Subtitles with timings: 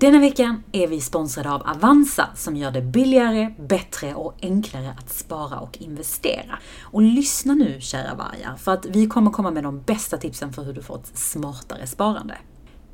[0.00, 5.10] Denna veckan är vi sponsrade av Avanza som gör det billigare, bättre och enklare att
[5.10, 6.58] spara och investera.
[6.82, 10.62] Och lyssna nu kära vargar, för att vi kommer komma med de bästa tipsen för
[10.62, 12.34] hur du får ett smartare sparande.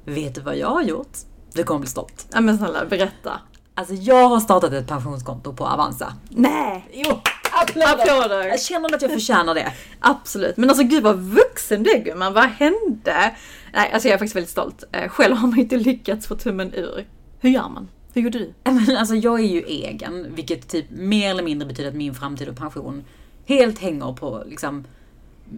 [0.04, 1.18] Vet du vad jag har gjort?
[1.52, 2.26] Du kommer bli stolt.
[2.32, 3.40] Ja men snälla, berätta.
[3.74, 6.12] Alltså jag har startat ett pensionskonto på Avanza.
[6.28, 6.88] Nej!
[6.92, 7.20] Jo,
[7.62, 8.46] Applåder!
[8.48, 9.72] Jag känner att jag förtjänar det.
[10.00, 10.56] Absolut.
[10.56, 13.34] Men alltså gud vad vuxen du är gumman, vad hände?
[13.74, 14.84] Nej, alltså jag är faktiskt väldigt stolt.
[14.92, 17.06] Eh, Själv har man inte lyckats få tummen ur.
[17.40, 17.88] Hur gör man?
[18.14, 18.54] Hur gjorde du?
[18.64, 22.48] Men alltså jag är ju egen, vilket typ mer eller mindre betyder att min framtid
[22.48, 23.04] och pension
[23.46, 24.84] helt hänger på liksom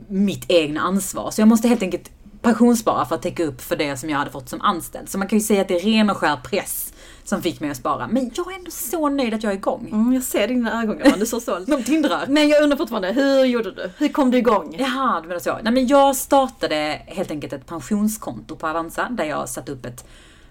[0.08, 1.30] mitt egna ansvar.
[1.30, 2.10] Så jag måste helt enkelt
[2.42, 5.08] pensionsspara för att täcka upp för det som jag hade fått som anställd.
[5.08, 6.92] Så man kan ju säga att det är ren och skär press
[7.28, 8.08] som fick mig att spara.
[8.08, 9.88] Men jag är ändå så nöjd att jag är igång.
[9.92, 11.66] Mm, jag ser dina ögon gumman, du är så stolt.
[11.70, 12.26] De tindrar.
[12.28, 13.90] Men jag undrar fortfarande, hur gjorde du?
[13.98, 14.76] Hur kom du igång?
[14.78, 15.58] Jaha, du menar så.
[15.62, 20.04] Nej men jag startade helt enkelt ett pensionskonto på Avanza där jag satte upp ett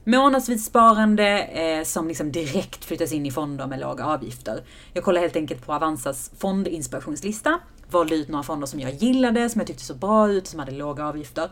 [0.03, 4.63] månadsvis sparande eh, som liksom direkt flyttas in i fonder med låga avgifter.
[4.93, 7.59] Jag kollade helt enkelt på Avanzas fondinspirationslista,
[7.91, 10.71] valde ut några fonder som jag gillade, som jag tyckte såg bra ut, som hade
[10.71, 11.49] låga avgifter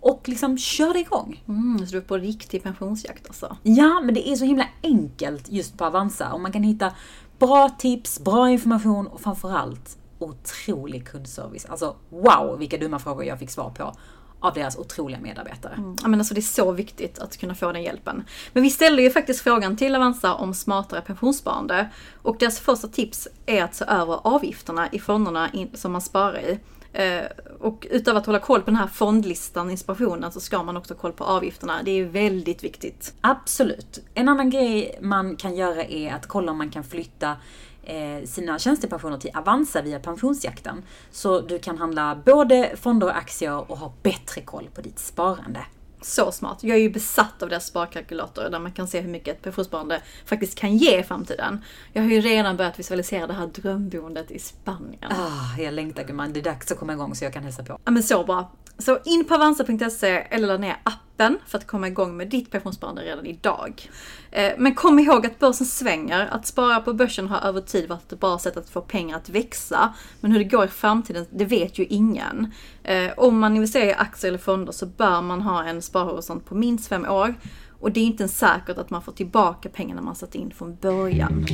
[0.00, 1.44] och liksom körde igång.
[1.48, 3.56] Mm, så du är på riktig pensionsjakt alltså?
[3.62, 6.92] Ja, men det är så himla enkelt just på Avanza och man kan hitta
[7.38, 11.66] bra tips, bra information och framförallt otrolig kundservice.
[11.66, 13.94] Alltså wow, vilka dumma frågor jag fick svar på
[14.40, 15.74] av deras otroliga medarbetare.
[15.74, 15.96] Mm.
[16.02, 18.24] Ja, men alltså det är så viktigt att kunna få den hjälpen.
[18.52, 21.88] Men vi ställde ju faktiskt frågan till Avanza om smartare pensionssparande.
[22.22, 26.58] Och deras första tips är att se över avgifterna i fonderna som man sparar i.
[26.98, 27.24] Eh,
[27.60, 31.00] och utöver att hålla koll på den här fondlistan, inspirationen, så ska man också ha
[31.00, 31.82] koll på avgifterna.
[31.84, 33.14] Det är väldigt viktigt.
[33.20, 34.04] Absolut.
[34.14, 37.36] En annan grej man kan göra är att kolla om man kan flytta
[37.82, 40.82] eh, sina tjänstepensioner till Avanza via pensionsjakten.
[41.10, 45.60] Så du kan handla både fonder och aktier och ha bättre koll på ditt sparande.
[46.00, 46.58] Så smart.
[46.60, 50.02] Jag är ju besatt av deras sparkalkylator där man kan se hur mycket ett pensionssparande
[50.24, 51.64] faktiskt kan ge i framtiden.
[51.92, 55.12] Jag har ju redan börjat visualisera det här drömboendet i Spanien.
[55.12, 57.80] Ah, jag längtar gumman, det är dags att komma igång så jag kan hälsa på.
[57.84, 58.52] Ja men så bra.
[58.78, 63.02] Så in på avanza.se eller ladda ner appen för att komma igång med ditt pensionssparande
[63.02, 63.90] redan idag.
[64.30, 66.28] Eh, men kom ihåg att börsen svänger.
[66.30, 69.28] Att spara på börsen har över tid varit ett bra sätt att få pengar att
[69.28, 69.94] växa.
[70.20, 72.52] Men hur det går i framtiden, det vet ju ingen.
[72.82, 76.54] Eh, om man investerar i aktier eller fonder så bör man ha en sparhorisont på
[76.54, 77.34] minst fem år.
[77.80, 80.76] Och det är inte ens säkert att man får tillbaka pengarna man satt in från
[80.76, 81.46] början.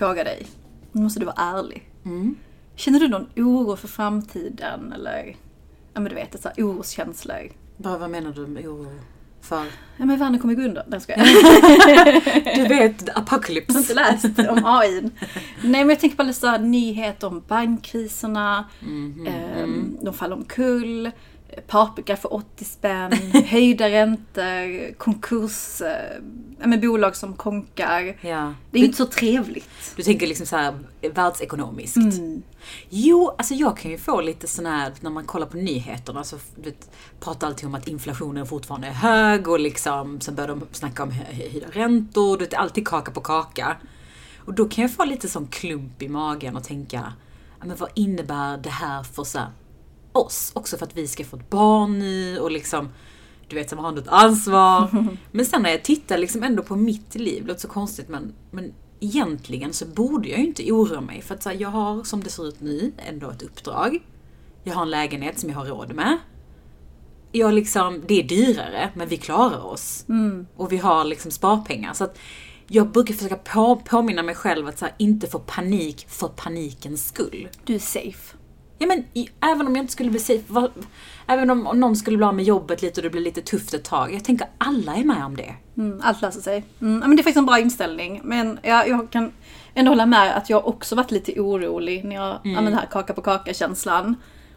[0.00, 0.46] Fråga dig,
[0.92, 1.90] nu måste du vara ärlig.
[2.74, 5.36] Känner du någon oro för framtiden eller,
[5.94, 7.52] ja men du vet, ett så här oroskänslor?
[7.76, 8.92] Vad, vad menar du med oro
[9.40, 9.64] för?
[9.96, 10.84] Ja men världen kommer gå under.
[10.86, 12.56] Nej jag skojar.
[12.56, 15.00] Du vet, the Jag har inte läst om AI.
[15.62, 18.64] Nej men jag tänker på alla så här nyheter om bankkriserna,
[19.26, 21.10] ehm, de faller omkull,
[21.66, 23.12] paprika för 80 spänn,
[23.46, 26.16] höjda räntor, konkurs, eh,
[26.60, 28.16] ja, men bolag som konkar.
[28.20, 28.54] Ja.
[28.70, 29.68] Det är ju inte så trevligt.
[29.96, 30.74] Du tänker liksom så här
[31.14, 31.96] världsekonomiskt.
[31.96, 32.42] Mm.
[32.88, 36.36] Jo, alltså jag kan ju få lite sån här, när man kollar på nyheterna så
[36.56, 36.90] du vet,
[37.20, 41.10] pratar alltid om att inflationen fortfarande är hög och liksom, sen börjar de snacka om
[41.10, 43.76] hö- höjda räntor, du vet, alltid kaka på kaka.
[44.44, 47.12] Och då kan jag få lite sån klump i magen och tänka,
[47.64, 49.48] men vad innebär det här för så här,
[50.12, 50.52] oss?
[50.54, 52.88] Också för att vi ska få ett barn nu och liksom,
[53.48, 54.88] du vet, som har ett ansvar.
[55.32, 58.32] Men sen när jag tittar liksom ändå på mitt liv, det låter så konstigt men,
[58.50, 62.22] men egentligen så borde jag ju inte oroa mig för att här, jag har, som
[62.22, 63.98] det ser ut nu, ändå ett uppdrag.
[64.64, 66.18] Jag har en lägenhet som jag har råd med.
[67.32, 70.04] Jag liksom, det är dyrare, men vi klarar oss.
[70.56, 71.92] Och vi har liksom sparpengar.
[71.92, 72.18] Så att
[72.66, 77.48] jag brukar försöka på, påminna mig själv att här, inte få panik för panikens skull.
[77.64, 78.36] Du är safe.
[78.82, 80.70] Ja men i, även om jag inte skulle bli safe, vad,
[81.26, 83.74] även om, om någon skulle bli av med jobbet lite och det blir lite tufft
[83.74, 84.14] ett tag.
[84.14, 85.54] Jag tänker alla är med om det.
[85.76, 86.64] Mm, allt löser sig.
[86.80, 88.20] Mm, men det är faktiskt en bra inställning.
[88.24, 89.32] Men jag, jag kan
[89.74, 92.86] ändå hålla med att jag också varit lite orolig när jag, ja, men den här
[92.86, 94.16] kaka på kaka-känslan.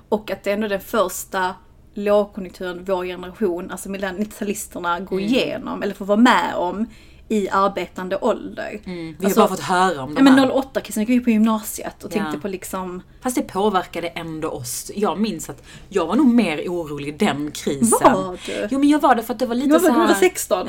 [0.10, 1.56] Och att det är ändå den första
[1.94, 6.88] lågkonjunkturen vår generation, alltså millennialisterna, går igenom, eller får vara med om
[7.34, 8.80] i arbetande ålder.
[8.86, 10.56] Vi har Alltså, bara fått höra om Ja de men här.
[10.58, 12.40] 08 krisen gick på gymnasiet och tänkte Ja.
[12.42, 13.02] på liksom...
[13.22, 14.92] Fast det påverkade ändå oss.
[14.96, 18.14] Jag minns att jag var nog mer orolig den krisen.
[18.14, 18.68] Var du?
[18.72, 20.14] Jo men jag var det för att det var lite Du var så väl här...
[20.16, 20.68] 16?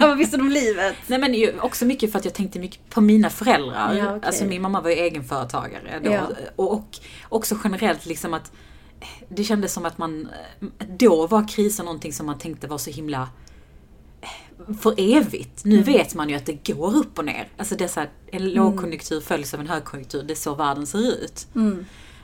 [0.00, 0.96] Vad visste du om livet?
[1.06, 3.94] Nej men också mycket för att jag tänkte mycket på mina föräldrar.
[3.94, 4.26] Ja, okej.
[4.26, 6.10] Alltså min mamma var ju egenföretagare då.
[6.12, 6.20] Ja.
[6.56, 6.84] Och, och
[7.28, 8.52] också generellt liksom att
[9.28, 10.28] det kändes som att man,
[10.98, 13.28] då var kriser någonting som man tänkte var så himla
[14.80, 15.64] för evigt.
[15.64, 17.48] Nu vet man ju att det går upp och ner.
[17.56, 20.22] Alltså här, en lågkonjunktur följs av en högkonjunktur.
[20.22, 21.46] Det är så världen ser ut.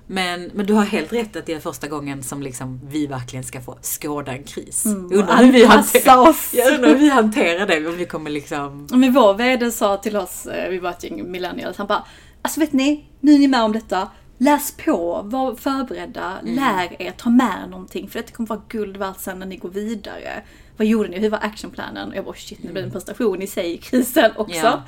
[0.07, 3.45] Men, men du har helt rätt att det är första gången som liksom vi verkligen
[3.45, 4.83] ska få skåda en kris.
[4.85, 6.55] Jag undrar hur vi hanterar, oss.
[6.55, 7.89] jag undrar hur vi hanterar det.
[7.89, 8.87] Om vi kommer liksom...
[8.91, 12.05] Men vår VD sa till oss, eh, vi var ett gäng millennials, han bara
[12.43, 14.09] Alltså vet ni, nu är ni med om detta.
[14.39, 18.09] Läs på, var förberedda, lär er, ta med någonting.
[18.09, 20.43] För det kommer vara guld värt sen när ni går vidare.
[20.77, 21.19] Vad gjorde ni?
[21.19, 22.09] Hur var actionplanen?
[22.09, 24.57] Och jag bara shit, nu blir det en prestation i sig i krisen också.
[24.57, 24.83] Ja.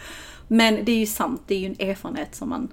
[0.48, 2.68] Men det är ju sant, det är ju en erfarenhet som man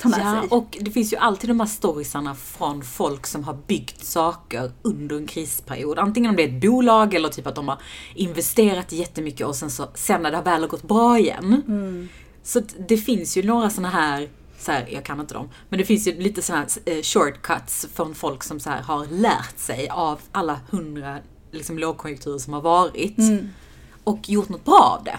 [0.00, 0.48] tar med Ja, sig.
[0.50, 5.16] och det finns ju alltid de här storiesarna från folk som har byggt saker under
[5.16, 5.98] en krisperiod.
[5.98, 7.78] Antingen om det är ett bolag eller typ att de har
[8.14, 12.08] investerat jättemycket och sen så, sen när det väl har gått bra igen.
[12.42, 14.28] Så att det finns ju några såna här,
[14.58, 17.86] så här, jag kan inte dem, men det finns ju lite såna här eh, shortcuts
[17.94, 21.18] från folk som så här har lärt sig av alla hundra
[21.52, 23.16] liksom, lågkonjunkturer som har varit.
[24.04, 25.18] Och gjort något bra av det.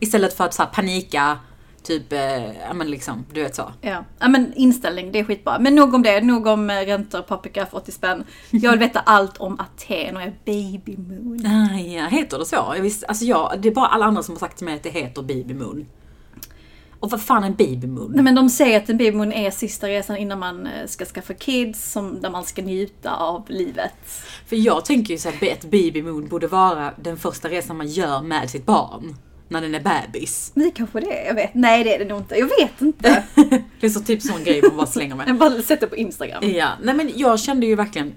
[0.00, 1.38] Istället för att så här, panika,
[1.82, 3.72] typ, eh, ja men liksom, du vet så.
[3.80, 4.04] Ja.
[4.18, 5.58] ja, men inställning, det är skitbra.
[5.58, 8.24] Men nog om det, nog om eh, räntor, paprika för 80 spänn.
[8.50, 11.46] Jag vill veta allt om Aten och baby moon.
[11.46, 12.56] Ah, ja, heter det så?
[12.56, 14.82] Jag visste, alltså jag, det är bara alla andra som har sagt till mig att
[14.82, 15.86] det heter baby moon.
[17.02, 18.12] Och vad fan är en baby moon?
[18.14, 21.04] Nej, men de säger att en baby moon är sista resan innan man eh, ska
[21.04, 23.94] skaffa kids, som, där man ska njuta av livet.
[24.46, 27.88] För jag tänker ju så att ett baby moon borde vara den första resan man
[27.88, 29.16] gör med sitt barn.
[29.48, 30.52] När den är bebis.
[30.54, 31.54] Men det kanske det är, jag vet.
[31.54, 32.34] Nej det är det nog inte.
[32.34, 33.24] Jag vet inte.
[33.80, 35.36] Det är så typ sån grej man bara slänger med.
[35.38, 36.50] Bara sätter på Instagram.
[36.50, 38.14] Ja, nej men jag kände ju verkligen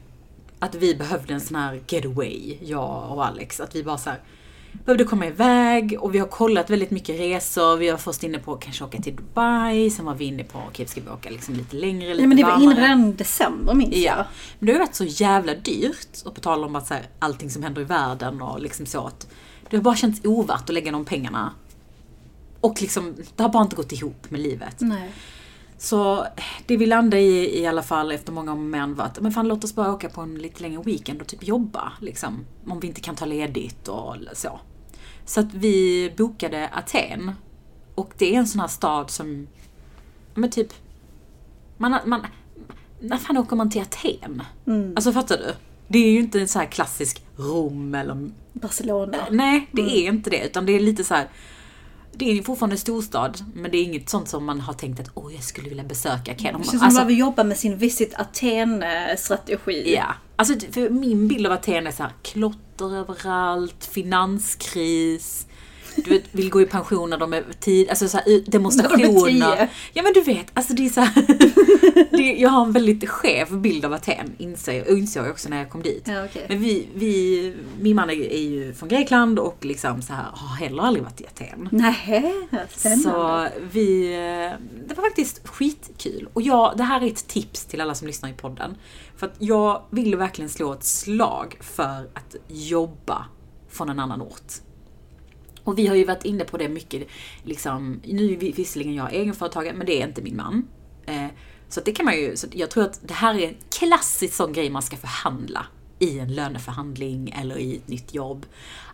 [0.59, 3.59] att vi behövde en sån här getaway, jag och Alex.
[3.59, 4.19] Att vi bara så här
[4.85, 7.77] behövde komma iväg och vi har kollat väldigt mycket resor.
[7.77, 10.59] Vi var först inne på att kanske åka till Dubai, sen var vi inne på
[10.67, 12.73] okej, ska vi åka liksom lite längre, lite Nej men det var varmare.
[12.73, 14.17] inne redan december minns jag.
[14.17, 14.25] Ja,
[14.59, 16.21] men det har varit så jävla dyrt.
[16.25, 19.07] Och på tal om att så här, allting som händer i världen och liksom så
[19.07, 19.27] att
[19.69, 21.53] det har bara känts ovärt att lägga de pengarna.
[22.61, 24.75] Och liksom, det har bara inte gått ihop med livet.
[24.79, 25.11] Nej.
[25.77, 26.27] Så
[26.65, 29.47] det vi landade i i alla fall efter många om men var att, men fan
[29.47, 32.45] låt oss bara åka på en lite längre weekend och typ jobba liksom.
[32.67, 34.59] Om vi inte kan ta ledigt och så.
[35.25, 37.31] Så att vi bokade Aten.
[37.95, 39.47] Och det är en sån här stad som,
[40.33, 40.73] men typ,
[41.77, 42.25] man, man,
[42.99, 44.43] när fan åker man till Aten?
[44.95, 45.53] Alltså fattar du?
[45.87, 49.17] Det är ju inte en sån här klassisk Rom eller Barcelona.
[49.31, 50.45] Nej, det är inte det.
[50.45, 51.27] Utan det är lite så här.
[52.17, 54.99] Det är ju fortfarande en storstad, men det är inget sånt som man har tänkt
[54.99, 56.37] att åh, jag skulle vilja besöka Ken.
[56.37, 59.93] Det känns som Alltså, man behöver jobba med sin Visit Aten-strategi.
[59.95, 60.13] ja.
[60.35, 65.47] Alltså, för min bild av Aten är så här, klotter överallt, finanskris.
[65.95, 69.55] Du vet, vill gå i pension när de är tid, alltså så här, de demonstrationer.
[69.55, 69.69] tio.
[69.93, 71.25] Ja men du vet, alltså det är så här,
[72.17, 75.69] det, Jag har en väldigt skev bild av Aten, inser, insåg jag också när jag
[75.69, 76.07] kom dit.
[76.07, 76.45] Ja, okej.
[76.49, 80.83] Men vi, vi, min man är, ju från Grekland och liksom så här, har heller
[80.83, 81.69] aldrig varit i Aten.
[81.71, 82.33] Nej.
[83.03, 84.07] Så vi,
[84.87, 86.29] det var faktiskt skitkul.
[86.33, 88.75] Och jag, det här är ett tips till alla som lyssnar i podden.
[89.17, 93.25] För att jag vill verkligen slå ett slag för att jobba
[93.69, 94.53] från en annan ort.
[95.65, 97.07] Och vi har ju varit inne på det mycket,
[97.43, 100.67] liksom, nu är vi- visserligen jag egenföretagare, men det är inte min man.
[101.05, 101.27] Eh,
[101.69, 103.55] så att det kan man ju, så att jag tror att det här är en
[103.79, 105.65] klassisk sån grej man ska förhandla
[105.99, 108.45] i en löneförhandling eller i ett nytt jobb.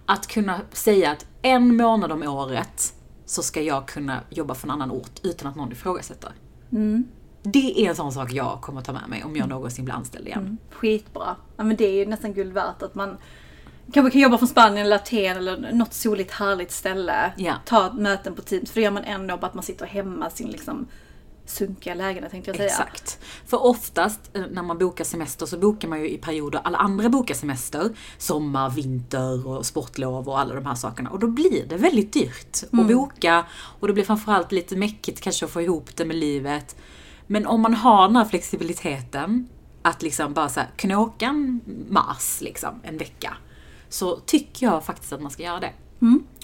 [0.06, 2.94] Att kunna säga att en månad om året
[3.26, 6.32] så ska jag kunna jobba från annan ort utan att någon ifrågasätter.
[7.44, 10.28] Det är en sån sak jag kommer ta med mig om jag någonsin blir anställd
[10.28, 10.58] igen.
[10.72, 11.36] Skitbra.
[11.58, 13.18] Ja, men det är ju nästan guld värt att man
[13.94, 17.34] kanske kan jobba från Spanien eller Aten eller något soligt härligt ställe.
[17.38, 17.56] Ja.
[17.66, 18.72] Ta möten på Teams.
[18.72, 20.88] För det gör man ändå bara att man sitter hemma sin liksom
[21.46, 22.70] sunkiga lägenhet tänkte jag säga.
[22.70, 23.20] Exakt.
[23.46, 27.10] För oftast eh, när man bokar semester så bokar man ju i perioder alla andra
[27.10, 27.90] bokar semester.
[28.18, 31.10] Sommar, vinter och sportlov och alla de här sakerna.
[31.10, 33.46] Och då blir det väldigt dyrt att boka.
[33.80, 36.76] Och det blir framförallt lite mäckigt kanske att få ihop det med livet.
[37.28, 39.50] Men om man har den här flexibiliteten
[39.82, 43.38] att liksom bara så här, kunna åka en mars liksom, en vecka.
[43.92, 45.74] Så tycker jag faktiskt att man ska göra det.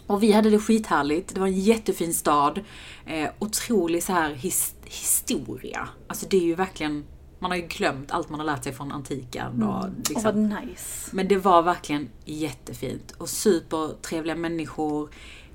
[0.08, 1.34] Och vi hade det skithärligt.
[1.34, 2.60] Det var en jättefin stad.
[3.06, 5.90] Eh, otrolig så här his, historia.
[6.08, 7.06] Alltså det är ju verkligen,
[7.40, 9.64] man har ju glömt allt man har lärt sig från antiken.
[9.64, 10.24] Och Åh liksom.
[10.24, 11.10] vad nice.
[11.12, 13.12] Men det var verkligen jättefint.
[13.12, 15.10] Och supertrevliga människor.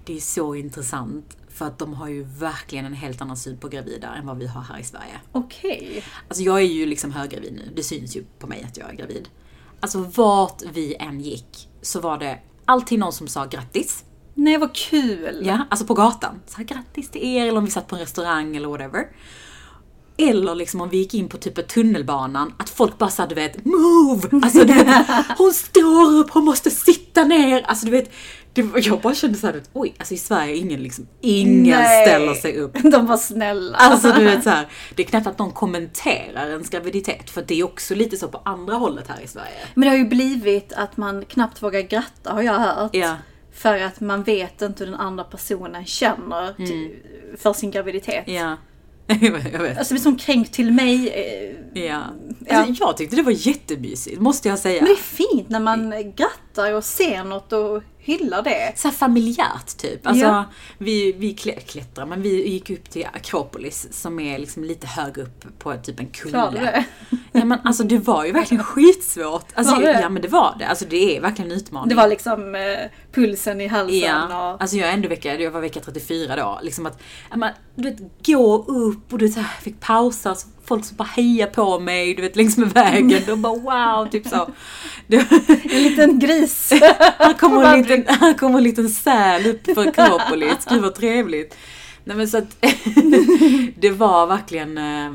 [0.05, 1.37] Det är så intressant.
[1.49, 4.47] För att de har ju verkligen en helt annan syn på gravida än vad vi
[4.47, 5.21] har här i Sverige.
[5.33, 6.05] Okej.
[6.29, 7.73] Alltså jag är ju liksom höggravid nu.
[7.77, 9.29] Det syns ju på mig att jag är gravid.
[9.81, 14.05] Alltså vart vi än gick så var det alltid någon som sa grattis.
[14.35, 15.43] Nej vad kul.
[15.43, 16.41] Ja, alltså på gatan.
[16.47, 19.07] Så här, grattis till er, eller om vi satt på en restaurang eller whatever.
[20.17, 23.65] Eller liksom om vi gick in på typ tunnelbanan, att folk bara sa du vet,
[23.65, 24.29] move!
[24.43, 25.07] Alltså du vet,
[25.39, 27.63] hon står upp, hon måste sitta ner.
[27.63, 28.13] Alltså du vet,
[28.55, 32.07] Det, jag bara kände såhär, oj, alltså i Sverige ingen liksom, ingen Nej.
[32.07, 32.73] ställer sig upp.
[32.83, 33.77] De var snälla.
[33.77, 37.61] Alltså du vet så här, det är knappt att någon kommenterar ens graviditet för det
[37.61, 39.49] är också lite så på andra hållet här i Sverige.
[39.75, 42.91] Men det har ju blivit att man knappt vågar gratta har jag hört.
[42.95, 43.17] Ja.
[43.55, 46.97] För att man vet inte hur den andra personen känner till,
[47.39, 48.25] för sin graviditet.
[48.27, 48.57] Ja.
[49.53, 49.79] jag vet.
[49.79, 51.09] Alltså det är som kränkt till mig.
[51.09, 52.03] eh, Ja.
[52.47, 52.57] Ja.
[52.57, 54.83] Alltså, jag tyckte det var jättemysigt, måste jag säga.
[54.83, 58.73] Men det är fint när man grattar och ser något och hyllar det.
[58.77, 60.07] så familjärt typ.
[60.07, 60.45] Alltså, Ja.
[60.79, 65.23] vi, vi klä- klättrar, men vi gick upp till Akropolis som är liksom lite högre
[65.23, 66.85] upp på typ en kulle.
[67.33, 69.47] Ja men alltså det var ju verkligen skitsvårt.
[69.55, 70.01] Alltså, Var det?
[70.01, 70.67] Ja men det var det.
[70.67, 71.89] Alltså det är verkligen en utmaning.
[71.89, 72.61] Det var liksom eh,
[73.13, 74.63] pulsen i halsen Ja, och...
[74.63, 76.59] alltså jag är ändå vecka, jag var vecka 34 då.
[76.63, 80.35] Liksom att, ja, men, du vet, gå upp och du vet, så här, fick pausa,
[80.35, 83.23] så folk som bara hejar på mig, du vet längs med vägen.
[83.27, 84.51] De bara wow, typ så.
[85.07, 85.17] Det,
[85.73, 86.71] En liten gris.
[87.19, 91.57] här kommer en liten, här kommer en liten säl upp för Akropolis, gud vad trevligt.
[92.05, 92.57] Nej men så att
[93.77, 95.11] det var verkligen eh,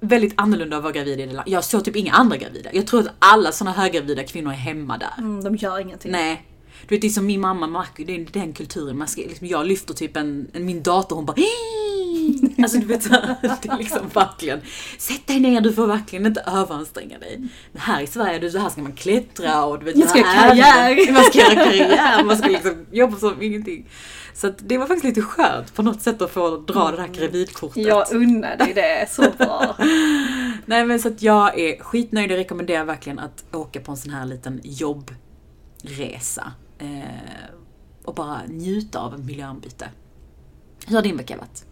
[0.00, 1.52] väldigt annorlunda att vara gravid i det landet.
[1.52, 2.70] Jag såg typ inga andra gravida.
[2.72, 5.12] Jag tror att alla såna höggravida kvinnor är hemma där.
[5.18, 6.12] Mm, de gör ingenting.
[6.12, 6.46] Nej.
[6.88, 8.98] Du vet, det är som min mamma, det är den kulturen.
[8.98, 11.81] Man ska, liksom, jag lyfter typ en, en, min dator hon bara "Hii!"
[12.62, 13.10] Alltså du vet,
[13.62, 14.60] det är liksom verkligen.
[14.98, 17.38] Sätt dig ner, du får verkligen inte överanstränga dig.
[17.72, 20.18] Men här i Sverige, du, så här ska man klättra och du vet, Man ska
[20.18, 21.12] göra karriär.
[21.12, 23.88] Man ska göra karriär, man ska liksom jobba som ingenting.
[24.34, 27.08] Så att det var faktiskt lite skönt på något sätt att få dra det här
[27.08, 27.86] gravidkortet.
[27.86, 29.76] Jag unnar dig det så bra.
[30.66, 34.12] Nej men så att jag är skitnöjd, jag rekommenderar verkligen att åka på en sån
[34.12, 36.52] här liten jobbresa.
[36.78, 36.98] Eh,
[38.04, 39.88] och bara njuta av miljöombyte.
[40.86, 41.64] Hur har din vecka varit?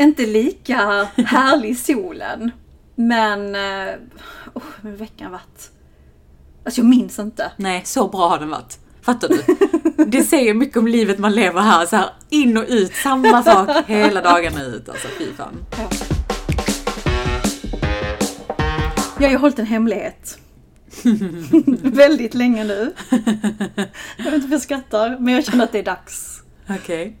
[0.00, 0.76] Inte lika
[1.16, 2.50] härlig i solen.
[2.94, 3.54] Men...
[3.54, 3.94] eh,
[4.54, 5.70] Oh, hur veckan varit?
[6.64, 7.52] Alltså jag minns inte.
[7.56, 8.78] Nej, så bra har den varit.
[9.02, 9.42] Fattar du?
[10.04, 13.68] Det säger mycket om livet man lever här, så här in och ut, samma sak
[13.86, 14.88] hela dagarna ut.
[14.88, 15.64] Alltså fy fan.
[19.18, 20.38] Jag har ju hållit en hemlighet.
[21.82, 22.92] Väldigt länge nu.
[24.16, 26.42] Jag vet inte varför jag skrattar, men jag känner att det är dags.
[26.70, 27.16] Okej.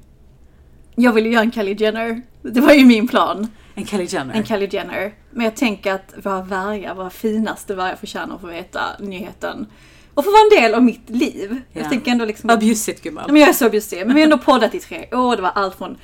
[0.98, 2.22] Jag ville göra en Kylie Jenner.
[2.42, 3.48] Det var ju min plan.
[3.74, 4.34] En Kylie Jenner.
[4.34, 5.14] En Kylie Jenner.
[5.30, 9.66] Men jag tänker att våra vargar, våra finaste vargar förtjänar att få veta nyheten.
[10.14, 11.60] Och få vara en del av mitt liv.
[11.72, 11.80] Ja.
[11.80, 12.48] Jag tänker ändå liksom...
[12.48, 13.24] Vad bjussigt Ja, gumman.
[13.28, 14.06] men jag är så bjussig.
[14.06, 15.36] Men vi har ändå poddat i tre år.
[15.36, 15.96] Det var allt från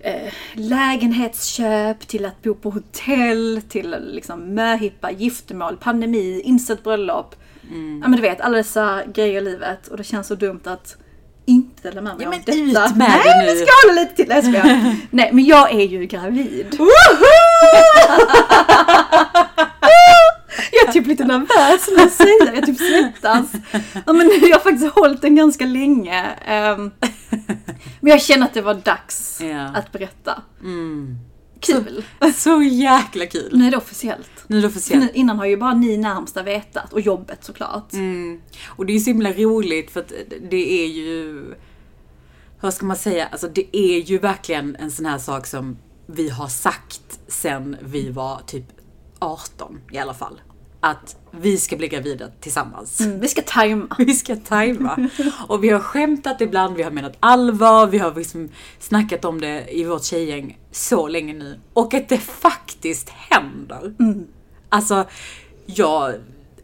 [0.00, 7.34] eh, lägenhetsköp till att bo på hotell till liksom möhippa, giftermål, pandemi, inställt bröllop.
[7.70, 8.00] Mm.
[8.02, 9.88] Ja men du vet, alla dessa grejer i livet.
[9.88, 10.96] Och det känns så dumt att
[11.46, 12.58] inte dela med mig Ja, av men detta.
[12.88, 13.46] ut med Nej, det nu.
[13.46, 14.28] men ska hålla lite till.
[14.28, 14.94] Nej, jag.
[15.10, 16.66] Nej, men jag är ju gravid.
[20.72, 22.54] Jag är typ lite nervös när jag säger det.
[22.54, 23.52] Jag typ svettas.
[24.06, 26.24] Ja, men jag har faktiskt hållit den ganska länge.
[26.46, 26.90] Ehm,
[28.00, 29.60] Men jag känner att det var dags Ja.
[29.74, 30.42] att berätta.
[30.62, 31.16] Mm.
[31.62, 32.04] Kul.
[32.34, 33.50] Så jäkla kul.
[33.52, 34.30] Nu är det officiellt.
[34.46, 35.14] Nu är det officiellt.
[35.14, 36.92] innan har ju bara ni närmsta vetat.
[36.92, 37.92] Och jobbet såklart.
[37.92, 38.40] Mm.
[38.66, 40.12] Och det är så himla roligt för att
[40.50, 41.44] det är ju...
[42.60, 43.26] Vad ska man säga?
[43.26, 45.76] Alltså det är ju verkligen en sån här sak som
[46.06, 48.64] vi har sagt sen vi var typ
[49.18, 50.40] 18 i alla fall.
[50.80, 53.00] Att vi ska bli gravida tillsammans.
[53.00, 53.86] Mm, vi ska tajma.
[53.98, 55.08] Vi ska tajma.
[55.48, 58.48] Och vi har skämtat ibland, vi har menat allvar, vi har liksom
[58.78, 61.60] snackat om det i vårt tjejgäng så länge nu.
[61.72, 63.94] Och att det faktiskt händer.
[64.68, 65.04] Alltså,
[65.66, 66.14] jag,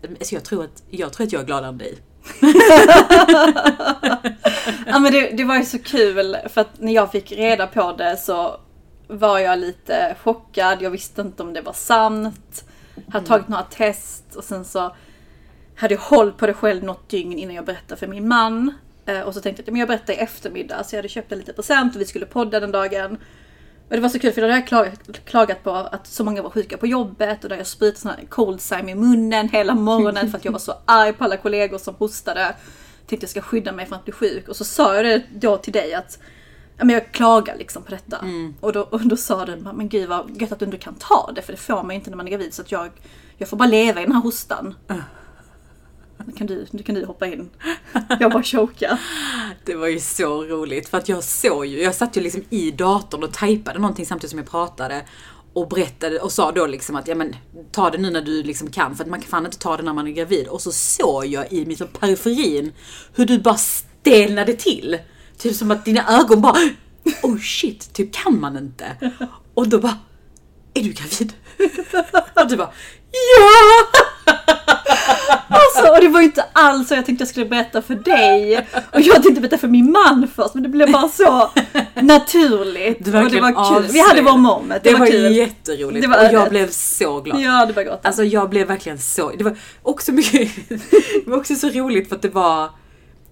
[0.03, 1.99] alltså jag, tror att, jag tror att jag är gladare än dig.
[4.87, 7.93] Ja men det, det var ju så kul för att när jag fick reda på
[7.93, 8.61] det så
[9.09, 10.83] var jag lite chockad.
[10.83, 12.65] Jag visste inte om det var sant.
[13.09, 14.97] Hade tagit några test och sen så
[15.77, 18.75] hade jag hållit på det själv något dygn innan jag berättade för min man.
[19.07, 20.85] Eh, Och så tänkte jag att ja, men jag berättar i eftermiddag.
[20.85, 23.19] Så jag hade köpt en liten present och vi skulle podda den dagen.
[23.89, 26.43] Och det var så kul för då hade jag klagat, klagat på att så många
[26.43, 30.31] var sjuka på jobbet och där jag sprutade sån här cold i munnen hela morgonen
[30.31, 32.55] för att jag var så arg på alla kollegor som hostade.
[33.07, 34.49] Tänkte jag ska skydda mig från att bli sjuk.
[34.49, 36.19] Och så sa jag det då till dig att
[36.79, 38.25] men jag klagar liksom på detta.
[38.61, 41.33] Och, då, och då sa du, men gud vad gött att du inte kan ta
[41.35, 42.55] det för det får man inte när man är gravid.
[42.55, 42.91] Så att jag,
[43.37, 44.75] jag får bara leva i den här hostan.
[46.27, 47.51] Nu kan du, nu kan du hoppa in.
[48.21, 49.01] Jag bara chokar.
[49.65, 52.71] Det var ju så roligt för att jag såg ju, jag satt ju liksom i
[52.71, 55.05] datorn och typade någonting samtidigt som jag pratade
[55.53, 57.37] och berättade och sa då liksom att ja men
[57.73, 59.83] ta det nu när du liksom kan för att man kan fan inte ta det
[59.83, 60.49] när man är gravid.
[60.49, 62.73] Och så såg jag i mitt periferin
[63.15, 64.99] hur du bara stelnade till.
[65.39, 66.57] Typ som att dina ögon bara
[67.23, 68.85] oh shit, typ kan man inte.
[69.55, 69.99] Och då bara
[70.75, 71.33] är du gravid?
[72.35, 72.71] Och du bara
[73.13, 74.01] ja!
[75.51, 78.67] Alltså, och det var ju inte alls så jag tänkte jag skulle berätta för dig.
[78.95, 81.51] Och jag tänkte berätta för min man först, men det blev bara så
[81.95, 83.05] naturligt.
[83.05, 83.89] Du och det var kul.
[83.93, 84.85] Vi hade vår moment.
[84.85, 85.37] Det, Det var kul.
[85.37, 87.41] jätteroligt Det var och jag blev så glad.
[87.41, 88.01] Ja, det var gott.
[88.03, 90.51] Alltså jag blev verkligen så, det var också mycket,
[91.25, 92.71] det var också så roligt för att det var,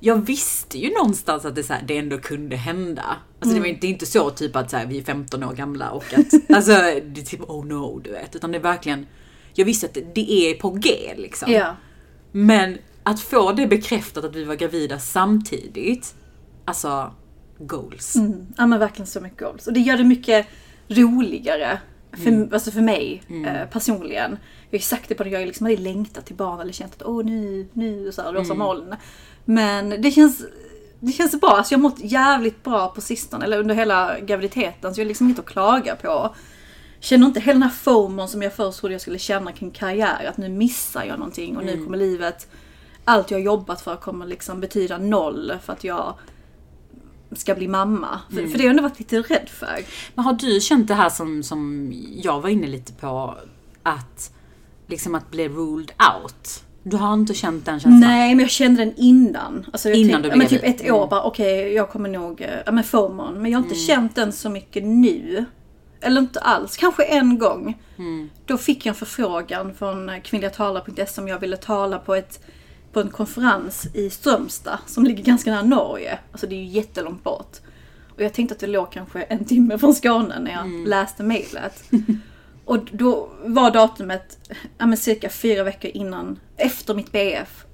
[0.01, 3.17] jag visste ju någonstans att det, så här, det ändå kunde hända.
[3.41, 5.43] Alltså det var inte, det är inte så typ att så här, vi är 15
[5.45, 8.37] år gamla och att, alltså det är typ oh no du vet.
[8.37, 9.07] Utan det är verkligen,
[9.55, 11.53] jag visste att det, är på G liksom.
[11.53, 11.77] Ja.
[12.33, 16.15] Men att få det bekräftat att vi var gravida samtidigt,
[16.65, 17.15] alltså
[17.59, 18.17] goals.
[18.17, 18.47] Mm.
[18.57, 19.67] Ja men verkligen så mycket goals.
[19.67, 20.47] Och det gör det mycket
[20.89, 21.79] roligare
[22.13, 22.49] för, Mm.
[22.53, 24.31] alltså för mig eh, personligen.
[24.71, 26.73] Jag har ju sagt det på det, jag har liksom aldrig längtat till barn eller
[26.73, 28.59] känt att åh nu, nu, så här, rosa Mm.
[28.59, 28.95] moln.
[29.49, 30.45] Men det känns,
[31.01, 31.51] det känns bra.
[31.51, 34.95] Alltså jag har mått jävligt bra på sistone, eller under hela graviditeten.
[34.95, 36.35] Så jag har liksom inget att klaga på.
[37.01, 40.27] Känner inte hela den här FOMON som jag först trodde jag skulle känna kring karriär.
[40.29, 42.49] Att nu missar jag någonting och nu kommer livet,
[43.05, 46.15] allt jag har jobbat för kommer liksom betyda noll för att jag
[47.33, 48.21] ska bli mamma.
[48.29, 49.79] För, för det har jag ändå varit lite rädd för.
[50.15, 53.35] Men har du känt det här som, som jag var inne lite på,
[53.83, 54.33] att
[54.87, 56.63] liksom att bli ruled out?
[56.89, 58.01] Du har inte känt den känslan?
[58.01, 59.67] Nej, men jag kände den innan.
[59.73, 60.93] Alltså jag Innan tänk- du ja, men blev typ ett gravid.
[60.93, 63.43] år bara, okej jag kommer nog, eh, ja men FOMON.
[63.43, 63.87] Men jag har inte Mm.
[63.87, 65.45] känt den så mycket nu.
[66.01, 67.79] Eller inte alls, kanske en gång.
[67.99, 68.31] Mm.
[68.47, 72.41] Då fick jag en förfrågan från eh, kvinnligatalare.se om jag ville tala på, ett,
[72.93, 76.19] på en konferens i Strömstad som ligger ganska nära Norge.
[76.33, 77.57] Alltså det är ju jättelångt bort.
[78.17, 80.85] Och jag tänkte att det låg kanske en timme från Skåne när jag Mm.
[80.87, 81.85] läste mejlet.
[82.67, 87.65] Och då var datumet ja, cirka fyra veckor innan, efter mitt BF.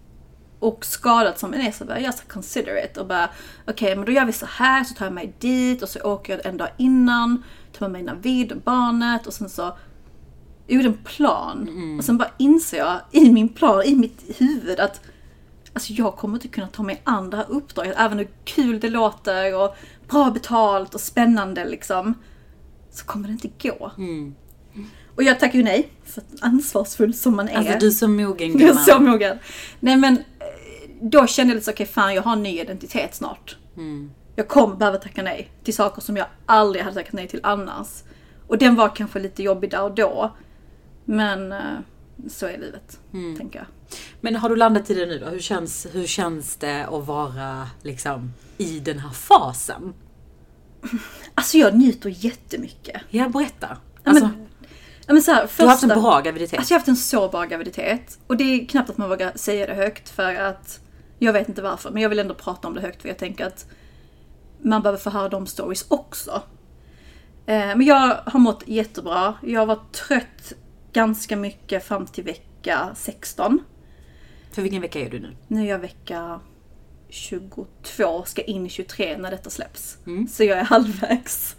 [0.58, 2.96] Och skadat som en är så bara, jag ska consider it.
[2.96, 3.30] Och bara,
[3.66, 6.32] okej men då gör vi så här, så tar jag mig dit och så åker
[6.32, 7.42] jag en dag innan.
[7.72, 9.76] Tar med mig Navid och barnet och sen så
[10.66, 11.68] gjorde en plan.
[11.98, 15.00] Och sen bara inser jag i min plan, i mitt huvud att
[15.74, 18.90] Alltså jag kommer inte kunna ta mig an det här uppdraget, även hur kul det
[18.90, 19.76] låter och
[20.08, 22.14] bra betalt och spännande liksom.
[22.90, 23.90] Så kommer det inte gå.
[23.98, 24.34] Mm.
[25.16, 27.56] Och jag tackar ju nej, för ansvarsfull som man är.
[27.56, 28.84] Alltså du är så mogen Jag är gumman.
[28.84, 29.38] så mogen.
[29.80, 30.22] Nej men, eh,
[31.00, 33.56] då kände jag lite så, okej fan jag har en ny identitet snart.
[33.76, 34.10] Mm.
[34.36, 37.88] Jag kommer behöva tacka nej till saker som jag aldrig hade tackat nej till annars.
[38.46, 40.36] Och den var kanske lite jobbig där och då.
[41.04, 41.58] Men eh,
[42.30, 43.36] så är livet, Mm.
[43.36, 43.66] tänker jag.
[44.20, 45.26] Men har du landat i det nu då?
[45.26, 49.94] Hur känns, hur känns det att vara liksom i den här fasen?
[51.34, 53.02] Alltså jag njuter jättemycket.
[53.10, 53.76] Ja, berätta.
[54.04, 54.41] Alltså, men,
[55.12, 56.58] men så här, du har haft en första- bra graviditet.
[56.58, 58.18] Alltså jag har haft en så bra graviditet.
[58.26, 60.80] Och det är knappt att man vågar säga det högt för att
[61.18, 63.46] jag vet inte varför, men jag vill ändå prata om det högt för jag tänker
[63.46, 63.66] att
[64.62, 66.42] man behöver få höra de stories också.
[67.46, 69.34] Eh, Men jag har mått jättebra.
[69.42, 70.52] Jag var trött
[70.92, 73.60] ganska mycket fram till vecka 16.
[74.52, 75.36] För vilken vecka är du nu?
[75.48, 76.40] Nu är jag vecka
[77.08, 79.98] 22, ska in i 23 när detta släpps.
[80.06, 80.28] Mm.
[80.28, 81.56] Så jag är halvvägs.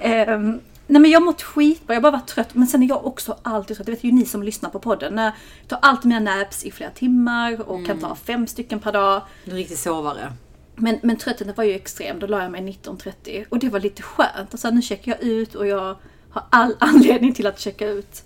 [0.00, 2.54] Ehm, nej men jag har mått skitbra, jag har bara varit trött.
[2.54, 3.86] Men sen är jag också alltid trött.
[3.86, 5.18] Det vet ju ni som lyssnar på podden.
[5.18, 5.32] Jag
[5.68, 9.22] tar alltid mina naps i flera timmar och kan ta fem stycken per dag.
[9.44, 10.32] Du är riktig sovare.
[10.74, 14.02] Men, men tröttheten var ju extrem, då la jag mig 19.30 och det var lite
[14.02, 14.48] skönt.
[14.50, 15.96] Alltså, nu checkar jag ut och jag
[16.30, 18.24] har all anledning till att checka ut.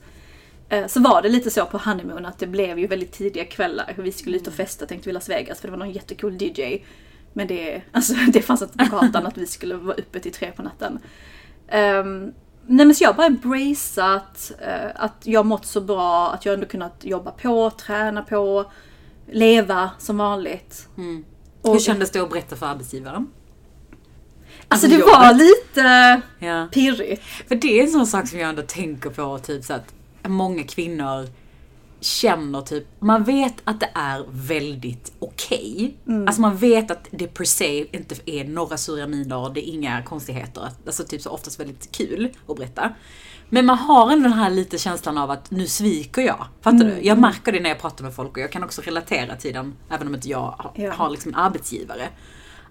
[0.68, 3.94] Eh, Så var det lite så på honeymoon att det blev ju väldigt tidiga kvällar.
[3.98, 6.78] Vi skulle ut och festa, tänkte vi Las Vegas för det var någon jättecool DJ.
[7.32, 10.52] Men det, alltså, det fanns inte på kartan att vi skulle vara uppe till tre
[10.56, 10.98] på natten.
[11.72, 12.32] Um,
[12.66, 16.54] nej men så jag har bara embraceat eh, att jag mått så bra, att jag
[16.54, 18.64] ändå kunnat jobba på, träna på,
[19.32, 20.88] leva som vanligt.
[20.96, 21.24] Mm.
[21.62, 23.26] Och- Hur kändes det att berätta för arbetsgivaren?
[24.68, 25.12] Alltså Alltså, det jobbet.
[25.14, 26.68] var lite Ja.
[26.72, 27.22] pirrigt.
[27.48, 29.94] För det är en sån sak som jag ändå tänker på, typ så att
[30.26, 31.28] många kvinnor
[32.04, 35.96] känner typ, man vet att det är väldigt okej.
[36.26, 40.02] Alltså man vet att det per se inte är några sura miner, det är inga
[40.02, 40.68] konstigheter.
[40.86, 42.92] Alltså typ så oftast väldigt kul att berätta.
[43.48, 46.46] Men man har ändå den här lite känslan av att nu sviker jag.
[46.60, 46.98] Fattar du?
[47.02, 49.74] Jag märker det när jag pratar med folk och jag kan också relatera till den,
[49.90, 50.92] även om inte jag har, Ja.
[50.92, 52.08] har liksom en arbetsgivare.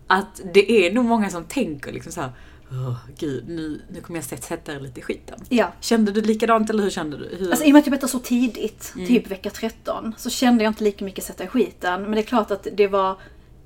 [0.08, 2.32] Att det är nog många som tänker liksom så här.
[2.71, 5.39] Åh gud, nu, nu kommer jag sätta er lite i skiten.
[5.49, 5.73] Ja.
[5.80, 7.36] Kände du likadant eller hur kände du?
[7.38, 7.49] Hur?
[7.49, 9.08] Alltså i och med att jag berättade så tidigt, Mm.
[9.08, 12.02] typ vecka 13, så kände jag inte lika mycket sätta i skiten.
[12.02, 13.17] Men det är klart att det var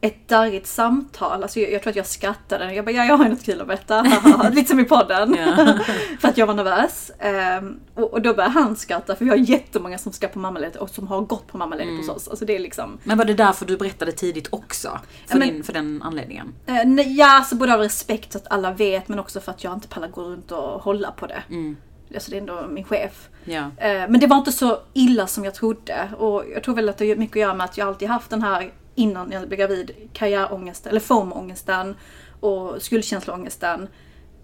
[0.01, 1.43] ett darrigt samtal.
[1.43, 2.73] Alltså jag, jag tror att jag skrattade.
[2.73, 4.01] Jag bara, ja jag har något kul att berätta.
[4.53, 5.37] Lite som i podden.
[6.19, 7.11] För att jag var nervös.
[7.19, 10.81] Ehm, och, och då började han skratta, för vi har jättemånga som ska på mammaledighet
[10.81, 12.07] och som har gått på mammaledighet Mm.
[12.09, 12.27] hos oss.
[12.27, 12.97] Alltså det är liksom...
[13.03, 14.99] Men var det därför du berättade tidigt också?
[15.27, 16.53] För, men- din, för den anledningen?
[16.65, 19.63] Eh, nej, ja, alltså både av respekt så att alla vet men också för att
[19.63, 21.43] jag inte pallar gå runt och hålla på det.
[21.49, 21.77] Mm.
[22.13, 23.29] Alltså det är ändå min chef.
[23.43, 23.59] Ja.
[23.77, 26.09] Eh, Men det var inte så illa som jag trodde.
[26.17, 28.29] Och jag tror väl att det har mycket att göra med att jag alltid haft
[28.29, 31.95] den här, innan jag blev gravid, karriärångesten, eller formångesten
[32.39, 33.87] och skuldkänsloångesten.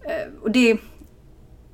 [0.02, 0.78] Eh, Och det,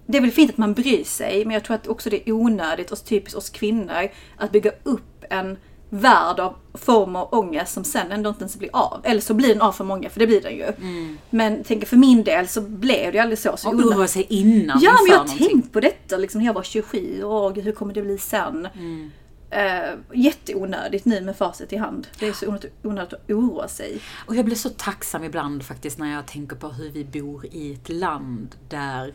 [0.05, 2.33] det är väl fint att man bryr sig, men jag tror att också det är
[2.33, 5.57] onödigt, och typiskt oss kvinnor, att bygga upp en
[5.91, 9.01] värld av form och ångest som sen ändå inte ens blir av.
[9.03, 10.65] Eller så blir den av för många, för det blir den ju.
[11.29, 13.57] Men tänker för min del så blev det aldrig så.
[13.57, 16.53] så Och oroa sig innan Ja, men jag har tänkt på detta liksom, när jag
[16.53, 17.23] var 27.
[17.23, 18.67] Åh, gud, hur kommer det bli sen?
[18.73, 19.11] Mm.
[19.51, 22.07] Eh, jätteonödigt nu med facit i hand.
[22.19, 24.01] Det är så onödigt, onödigt att oroa sig.
[24.25, 27.73] Och jag blir så tacksam ibland faktiskt när jag tänker på hur vi bor i
[27.73, 29.13] ett land där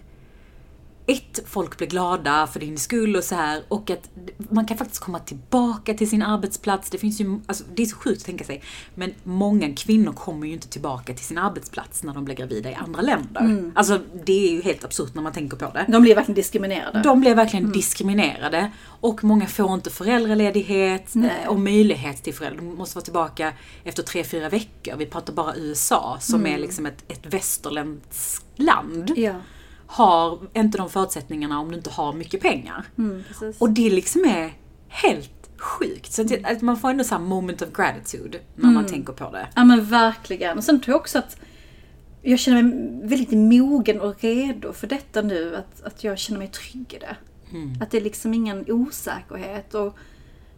[1.06, 5.02] ett, folk blir glada för din skull och så här och att man kan faktiskt
[5.02, 6.90] komma tillbaka till sin arbetsplats.
[6.90, 8.62] Det finns ju, alltså det är så sjukt att tänka sig,
[8.94, 12.74] men många kvinnor kommer ju inte tillbaka till sin arbetsplats när de blir gravida i
[12.74, 13.40] andra länder.
[13.40, 13.72] Mm.
[13.74, 15.84] Alltså det är ju helt absurt när man tänker på det.
[15.88, 17.02] De blir verkligen diskriminerade.
[17.02, 21.48] De blir verkligen diskriminerade och många får inte föräldraledighet Nej.
[21.48, 22.62] och möjlighet till föräldrar.
[22.64, 23.52] De måste vara tillbaka
[23.84, 24.96] efter tre, fyra veckor.
[24.96, 29.12] Vi pratar bara USA som är liksom ett, ett västerländskt land.
[29.16, 29.34] Ja,
[29.94, 32.84] Har inte de förutsättningarna om du inte har mycket pengar.
[32.98, 33.24] mm.
[33.58, 34.52] Och det liksom är
[34.88, 36.12] helt sjukt.
[36.12, 39.48] Så att, man får ändå så moment of gratitude när man tänker på det.
[39.54, 40.58] Ja men verkligen.
[40.58, 41.36] Och sen tror jag också att
[42.22, 45.56] jag känner mig väldigt mogen och redo för detta nu.
[45.56, 47.16] Att, att jag känner mig trygg i det.
[47.82, 49.74] Att det är liksom ingen osäkerhet.
[49.74, 49.96] Och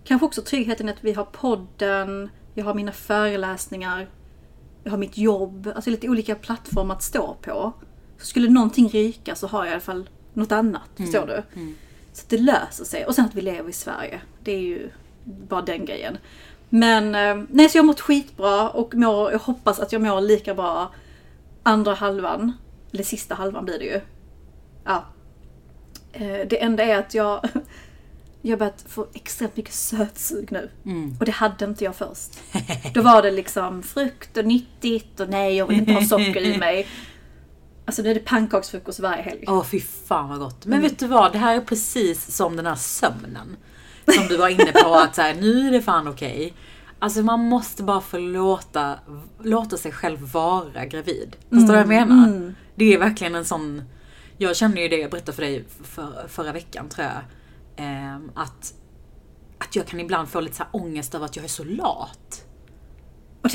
[0.05, 4.09] kanske också tryggheten i att vi har podden, jag har mina föreläsningar,
[4.85, 5.72] jag har mitt jobb.
[5.75, 7.72] Alltså lite olika plattformar att stå på.
[8.18, 10.88] Så skulle någonting ryka så har jag i alla fall något annat.
[10.96, 11.42] Förstår du?
[12.12, 13.05] Så att det löser sig.
[13.07, 14.20] Och sen att vi lever i Sverige.
[14.44, 14.90] Det är ju
[15.24, 16.18] bara den grejen.
[16.68, 20.20] Men eh, nej, så jag har mått skitbra och mår, jag hoppas att jag mår
[20.20, 20.92] lika bra
[21.62, 22.52] andra halvan.
[22.92, 24.00] Eller sista halvan blir det ju.
[24.85, 25.05] Ja.
[26.12, 27.48] Eh, Det enda är att jag,
[28.42, 30.70] jag har börjat få extremt mycket sötsug nu.
[31.20, 32.31] Och det hade inte jag först.
[32.94, 36.59] Då var det liksom frukt och nyttigt och nej, jag vill inte ha socker i
[36.59, 36.87] mig.
[37.87, 39.44] Alltså nu är det pannkaksfrukost varje helg.
[39.49, 40.66] Åh fy fan vad gott.
[40.66, 43.57] Men vet du vad, det här är precis som den här sömnen.
[44.14, 46.55] Som du var inne på att så här, nu är det fan okej.
[46.99, 48.99] Alltså man måste bara få låta,
[49.42, 51.37] låta sig själv vara gravid.
[51.51, 52.55] Förstår du vad jag menar?
[52.75, 53.83] Det är verkligen en sån...
[54.38, 57.22] Jag känner ju det, jag berättade för dig för, förra veckan tror jag.
[57.77, 58.75] ehm, att,
[59.59, 62.44] att jag kan ibland få lite så här ångest över att jag är så lat.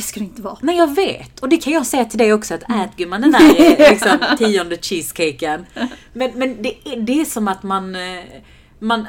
[0.02, 0.58] Det ska det inte vara.
[0.62, 3.32] Nej jag vet, och det kan jag säga till dig också att ät gumman den
[3.32, 5.66] där liksom, tionde cheesecaken.
[6.14, 8.02] Men, men det, är, det är som att man, eh,
[8.80, 9.08] man,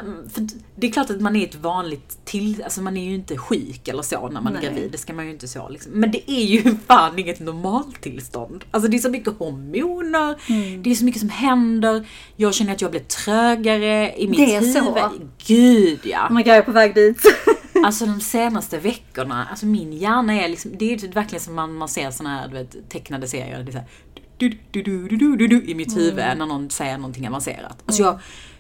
[0.74, 3.88] det är klart att man är ett vanligt till, alltså man är ju inte sjuk
[3.88, 4.66] eller så när man Nej.
[4.66, 5.92] är gravid, det ska man ju inte så liksom.
[5.92, 8.64] Men det är ju fan inget normaltillstånd.
[8.70, 10.82] Alltså det är så mycket hormoner, Mm.
[10.82, 14.54] det är så mycket som händer, jag känner att jag blir trögare i mitt Det
[14.54, 14.74] är huvud.
[14.74, 15.10] så?
[15.46, 16.26] Gud ja.
[16.28, 17.22] Oh my god, jag är på väg dit.
[17.86, 21.74] Alltså de senaste veckorna, alltså min hjärna är liksom, det är ju verkligen som man,
[21.74, 23.62] man ser såna här du vet, tecknade serier.
[23.62, 23.88] Det är så här,
[24.36, 27.82] du, du, du, du, du, du, du, i mitt huvud när någon säger någonting avancerat.
[27.86, 28.18] Alltså jag,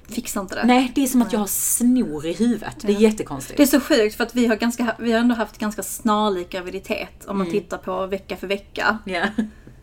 [0.08, 0.64] Fixar inte det.
[0.64, 2.76] nej det är som att jag har snor i huvudet.
[2.80, 3.56] Det är jättekonstigt.
[3.56, 6.50] Det är så sjukt för att vi har, ganska, vi har ändå haft ganska snarlik
[6.50, 8.98] graviditet om man tittar på vecka för vecka.
[9.04, 9.24] Ja.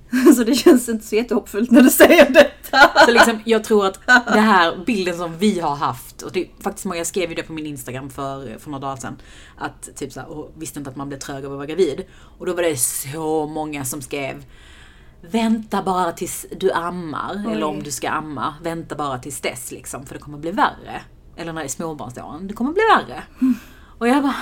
[0.36, 3.06] Så det känns inte så jättehoppfullt när du säger detta.
[3.06, 6.48] Så liksom, jag tror att det här bilden som vi har haft, och det är
[6.64, 9.18] faktiskt många, jag skrev ju det på min Instagram för, för några dagar sedan,
[9.58, 12.06] att typ så här, och visste inte att man blev trög av att vara gravid.
[12.38, 14.44] Och då var det så många som skrev
[15.22, 17.54] Vänta bara tills du ammar, Oj.
[17.54, 21.02] eller om du ska amma, vänta bara tills dess liksom, för det kommer bli värre.
[21.36, 23.24] Eller när det är småbarnsåren, det kommer bli värre.
[23.98, 24.36] Och jag bara,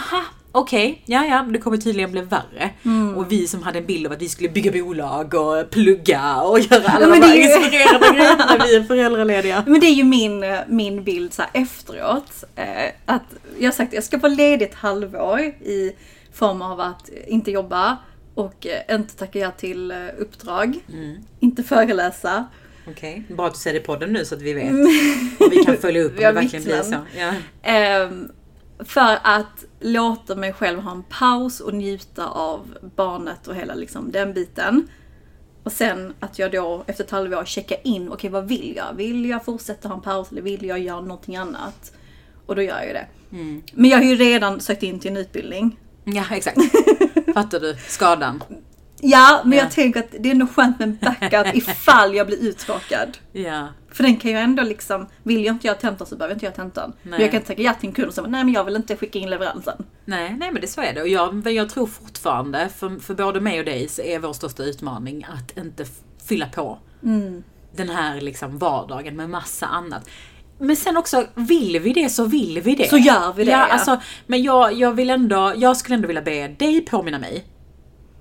[0.52, 2.72] okej, ja ja, det kommer tydligen bli värre.
[3.18, 6.60] Och vi som hade en bild av att vi skulle bygga bolag och plugga och
[6.60, 9.64] göra alla men de här ju- inspirerande grejerna vi är föräldralediga.
[9.68, 12.44] Men det är ju min, eh, min bild så efteråt.
[12.56, 12.66] Eh,
[13.06, 13.24] att
[13.60, 15.92] jag har sagt att jag ska vara ledig ett halvår i
[16.34, 17.98] form av att inte jobba
[18.36, 20.80] och eh, inte tacka ja till uppdrag.
[21.40, 22.46] Inte föreläsa.
[22.90, 24.72] Okej, bra att du säger det i podden nu så att vi vet.
[25.40, 26.96] Och vi kan följa upp om det verkligen blir så.
[27.18, 27.32] Ja.
[27.64, 28.32] Ehm,
[28.80, 34.12] för att låta mig själv ha en paus och njuta av barnet och hela liksom,
[34.12, 34.88] den biten.
[35.64, 38.94] Och sen att jag då efter ett halvår checkar in, okej vad vill jag?
[38.94, 41.92] Vill jag fortsätta ha en paus eller vill jag göra någonting annat?
[42.46, 43.08] Och då gör jag det.
[43.74, 45.80] Men jag har ju redan sökt in till en utbildning.
[46.04, 46.58] ja, exakt.
[47.34, 47.76] Fattar du?
[47.88, 48.44] Skadan.
[49.02, 49.64] Ja, men Ja.
[49.64, 53.18] jag tänker att det är nog skönt med en backup ifall jag blir uttråkad.
[53.32, 53.68] Ja.
[53.92, 56.46] För den kan ju ändå liksom, vill jag inte göra tentan så behöver jag inte
[56.46, 56.94] göra tentan.
[57.04, 58.76] Men jag kan inte tacka ja till en kund och säga nej men jag vill
[58.76, 59.86] inte skicka in leveransen.
[60.06, 61.02] Nej, nej men det så är det.
[61.02, 64.64] Och jag, jag tror fortfarande, för, för både mig och dig, så är vår största
[64.64, 65.86] utmaning att inte
[66.28, 66.78] fylla på
[67.76, 70.10] den här liksom vardagen med massa annat.
[70.60, 72.90] Men sen också, vill vi det så vill vi det.
[72.90, 73.74] Så gör vi det, Ja, ja.
[73.74, 77.46] Alltså, men jag, jag vill ändå, jag skulle ändå vilja be dig påminna mig.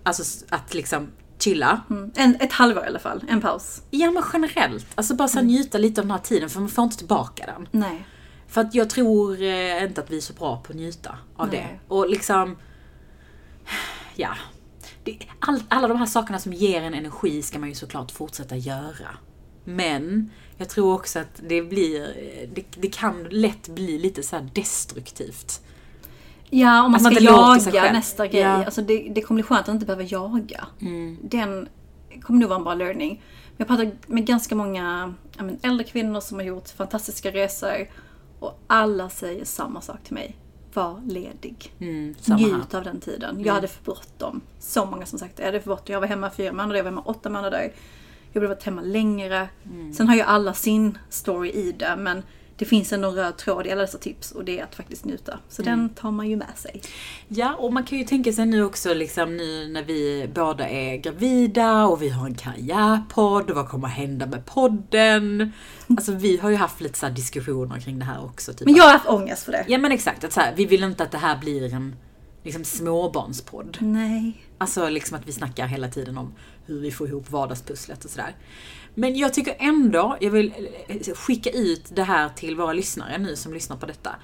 [0.06, 1.80] Alltså att liksom chilla.
[1.90, 2.10] Mm.
[2.14, 3.82] En, ett halvår i alla fall, en paus.
[3.90, 6.68] Ja men generellt, alltså bara så här njuta lite av den här tiden för man
[6.68, 7.68] får inte tillbaka den.
[7.70, 8.06] Nej.
[8.48, 11.48] För att jag tror eh, inte att vi är så bra på att njuta av
[11.48, 11.78] Nej.
[11.88, 11.94] det.
[11.94, 12.56] Och liksom,
[14.14, 14.34] ja.
[15.04, 18.56] Det, all, alla de här sakerna som ger en energi ska man ju såklart fortsätta
[18.56, 19.08] göra.
[19.64, 22.00] Men jag tror också att det blir,
[22.54, 25.60] det, det kan lätt bli lite så här destruktivt.
[26.50, 28.40] Ja, om man man ska jaga nästa grej.
[28.40, 28.48] Ja.
[28.48, 28.64] Mm.
[28.66, 30.66] Alltså det, det kommer bli skönt att inte behöva jaga.
[31.22, 31.68] Den
[32.22, 33.22] kommer nog vara en bra learning.
[33.56, 37.88] Jag pratar med ganska många men, äldre kvinnor som har gjort fantastiska resor.
[38.38, 40.36] Och alla säger samma sak till mig.
[40.74, 41.74] Var ledig.
[41.78, 42.14] Mm.
[42.26, 43.44] Njut av den tiden.
[43.44, 44.40] Jag hade för bråttom.
[44.58, 45.42] Så många som sagt det.
[45.42, 45.92] Jag hade för bråttom.
[45.92, 47.72] Jag var hemma fyra månader, jag var hemma åtta månader.
[48.32, 49.48] Jag borde varit hemma längre.
[49.64, 49.92] Mm.
[49.92, 51.96] Sen har ju alla sin story i det.
[51.98, 52.22] Men
[52.58, 55.38] det finns en röd tråd i alla dessa tips och det är att faktiskt njuta.
[55.48, 55.78] Så Mm.
[55.78, 56.82] den tar man ju med sig.
[57.28, 60.96] Ja, och man kan ju tänka sig nu också liksom nu när vi båda är
[60.96, 65.52] gravida och vi har en karriärpodd och vad kommer hända med podden?
[65.88, 68.52] Alltså vi har ju haft lite så diskussioner kring det här också.
[68.52, 69.64] Typ Men jag har haft ångest för det.
[69.68, 71.96] Ja men exakt, att så här, vi vill inte att det här blir en
[72.46, 73.78] liksom, småbarnspodd.
[73.80, 74.44] Nej.
[74.58, 76.34] Alltså liksom att vi snackar hela tiden om
[76.66, 78.36] hur vi får ihop vardagspusslet och sådär.
[78.94, 80.52] Men jag tycker ändå, jag vill
[80.88, 84.16] eh, skicka ut det här till våra lyssnare nu som lyssnar på detta.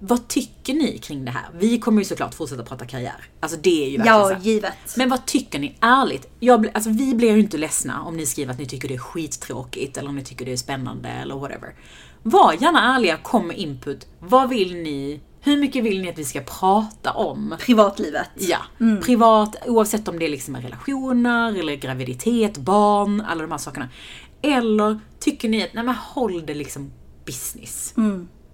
[0.00, 1.44] Vad tycker ni kring det här?
[1.58, 3.24] Vi kommer ju såklart fortsätta prata karriär.
[3.40, 4.40] Alltså det är ju verkligen så Ja, här.
[4.42, 4.96] givet.
[4.96, 5.76] Men vad tycker ni?
[5.80, 6.28] Ärligt.
[6.40, 8.98] Jag, alltså, vi blir ju inte ledsna om ni skriver att ni tycker det är
[8.98, 11.74] skittråkigt eller om ni tycker det är spännande eller whatever.
[12.22, 14.06] Var gärna ärliga, kom med input.
[14.18, 15.20] Vad vill ni?
[15.46, 17.56] Hur mycket vill ni att vi ska prata om?
[17.60, 18.30] Privatlivet.
[18.34, 18.58] Ja,
[19.02, 23.88] privat, oavsett om det är liksom relationer eller graviditet, barn, alla de här sakerna.
[24.42, 26.92] Eller tycker ni att, nej men håll det liksom
[27.26, 27.94] business.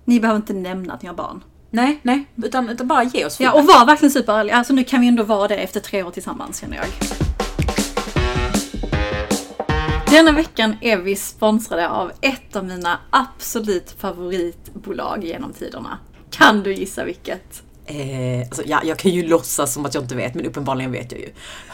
[0.04, 1.44] Ni behöver inte nämna att ni har barn.
[1.70, 4.56] Nej, nej, utan, utan bara ge oss Ja, och var verkligen superärliga.
[4.56, 6.86] Alltså nu kan vi ändå vara det efter tre år tillsammans känner jag.
[10.10, 15.98] Denna veckan är vi sponsrade av ett av mina absolut favoritbolag genom tiderna.
[16.30, 17.62] Kan du gissa vilket?
[17.86, 21.12] Eh, alltså, ja, jag kan ju låtsas som att jag inte vet, men uppenbarligen vet
[21.12, 21.28] jag ju.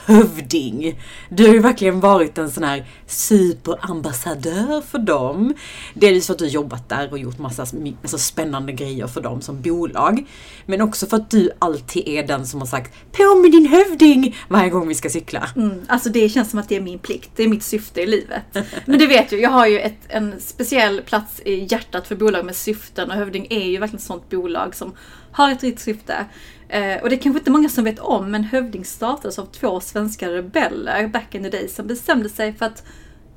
[0.06, 1.00] Hövding!
[1.28, 5.54] Du har ju verkligen varit en sån här superambassadör för dem.
[5.94, 9.40] Dels för att du har jobbat där och gjort massa alltså, spännande grejer för dem
[9.40, 10.26] som bolag.
[10.66, 14.36] Men också för att du alltid är den som har sagt På med din hövding!
[14.48, 15.48] varje gång vi ska cykla.
[15.56, 18.06] Mm, alltså det känns som att det är min plikt, det är mitt syfte i
[18.06, 18.56] livet.
[18.84, 22.44] Men du vet ju, jag har ju ett, en speciell plats i hjärtat för bolag
[22.44, 24.94] med syften och Hövding är ju verkligen ett sånt bolag som
[25.32, 26.26] har ett rikt syfte.
[26.68, 29.80] Eh, och det är kanske inte många som vet om, men Hövding startades av två
[29.80, 32.82] svenska rebeller back in the day som bestämde sig för att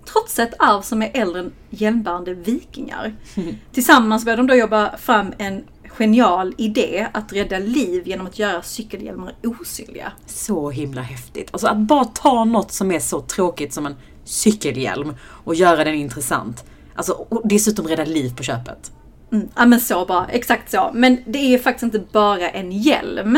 [0.05, 3.15] trotsa ett arv som är äldre än jämnbärande vikingar.
[3.71, 8.61] Tillsammans började de då jobba fram en genial idé att rädda liv genom att göra
[8.61, 10.11] cykelhjälmar osynliga.
[10.25, 11.49] Så himla häftigt.
[11.51, 15.95] Alltså att bara ta något som är så tråkigt som en cykelhjälm och göra den
[15.95, 16.65] intressant.
[16.95, 18.91] Alltså, och dessutom rädda liv på köpet.
[19.31, 20.91] Mm, ja men så bara, exakt så.
[20.93, 23.35] Men det är ju faktiskt inte bara en hjälm.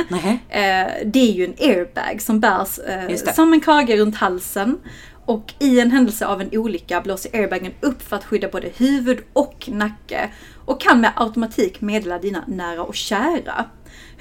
[0.49, 4.77] Eh, det är ju en airbag som bärs eh, som en krage runt halsen.
[5.25, 9.19] Och i en händelse av en olycka blåser airbagen upp för att skydda både huvud
[9.33, 10.29] och nacke.
[10.65, 13.65] Och kan med automatik meddela dina nära och kära.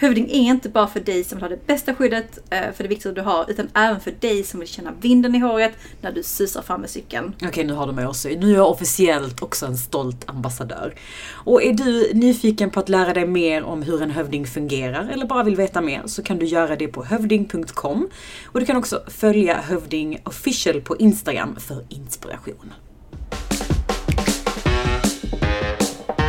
[0.00, 2.88] Hövding är inte bara för dig som vill ha det bästa skyddet eh, för det
[2.88, 6.22] viktiga du har, utan även för dig som vill känna vinden i håret när du
[6.22, 7.34] susar fram med cykeln.
[7.42, 8.28] Okej, nu har du mig också.
[8.28, 10.94] Nu är jag officiellt också en stolt ambassadör.
[11.32, 15.26] Och är du nyfiken på att lära dig mer om hur en hövding fungerar eller
[15.26, 18.08] bara vill veta mer så kan du göra det på hövding.com.
[18.44, 22.72] Och du kan också följa Hövding official på Instagram för inspiration.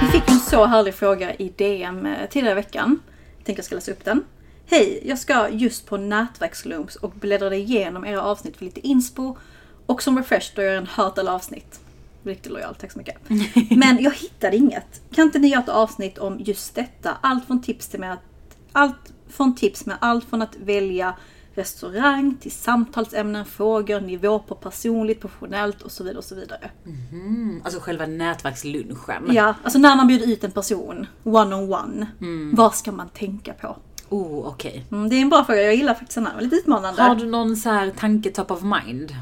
[0.01, 2.99] Vi fick en så härlig fråga i DM eh, tidigare i veckan.
[3.43, 4.23] Tänker jag ska läsa upp den.
[4.65, 9.37] Hej, jag ska just på nätverkslunch och bläddrade igenom era avsnitt för lite inspo
[9.85, 11.79] och som refresh då jag redan hört alla avsnitt.
[12.23, 13.15] Riktigt lojal, tack så mycket.
[13.69, 15.01] Men jag hittade inget.
[15.15, 17.17] Kan inte ni göra ett avsnitt om just detta?
[17.21, 18.23] Allt från tips till med att,
[18.71, 21.15] allt från tips med allt från att välja
[21.55, 26.71] restaurang till samtalsämnen, frågor, nivå på personligt, professionellt och så vidare och så vidare.
[26.85, 29.29] Mm, alltså själva nätverkslunchen.
[29.29, 32.07] Ja, alltså när man bjuder ut en person one on one,
[32.53, 33.77] vad ska man tänka på?
[34.09, 34.85] Oh, okej.
[34.91, 37.01] Mm, det är en bra fråga, jag gillar faktiskt den här, lite utmanande.
[37.01, 39.15] Har du någon så här tanke top of mind?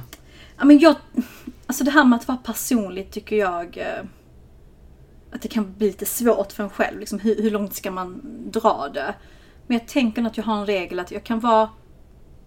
[0.58, 0.96] Ja, men jag,
[1.66, 4.06] alltså det här med att vara personlig tycker jag eh,
[5.32, 7.00] att det kan bli lite svårt för en själv.
[7.00, 9.16] Liksom, hur, hur långt ska man dra det?
[9.68, 11.70] Men jag tänker att jag har en regel att jag kan vara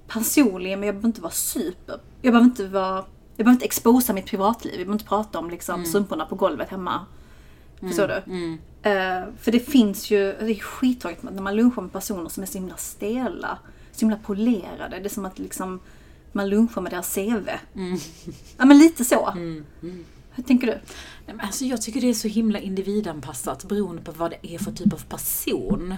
[0.09, 2.01] personlig men jag behöver inte vara super.
[2.23, 3.05] Jag behöver inte vara
[3.37, 4.73] jag behöver inte exposa mitt privatliv.
[4.73, 7.07] Jag behöver inte prata om liksom, sumporna på golvet hemma.
[7.81, 8.33] Förstår du?
[8.83, 12.47] Eh, för det finns ju, det är skittråkigt när man lunchar med personer som är
[12.47, 13.59] så himla stela.
[13.93, 14.99] Så himla polerade.
[14.99, 15.81] Det är som att liksom
[16.33, 17.49] man lunchar med deras CV.
[18.59, 19.31] Ja men lite så.
[20.35, 20.73] Hur tänker du?
[21.27, 24.59] Nej, men Alltså jag tycker det är så himla individanpassat beroende på vad det är
[24.59, 25.95] för typ av person.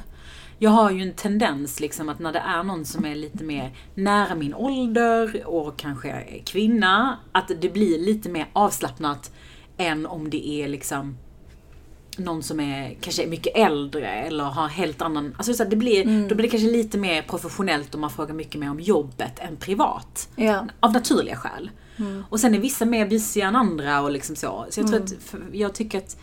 [0.58, 3.76] Jag har ju en tendens liksom att när det är någon som är lite mer
[3.94, 9.32] nära min ålder och kanske är kvinna, att det blir lite mer avslappnat
[9.76, 11.16] än om det är liksom
[12.16, 15.34] någon som är kanske är mycket äldre eller har helt annan...
[15.36, 18.34] Alltså så att det blir, Då blir det kanske lite mer professionellt om man frågar
[18.34, 20.28] mycket mer om jobbet än privat.
[20.36, 20.66] Ja.
[20.80, 21.70] Av naturliga skäl.
[22.28, 24.66] Och sen är vissa mer busiga än andra och liksom så.
[24.70, 26.16] Så jag tror att, för jag tycker att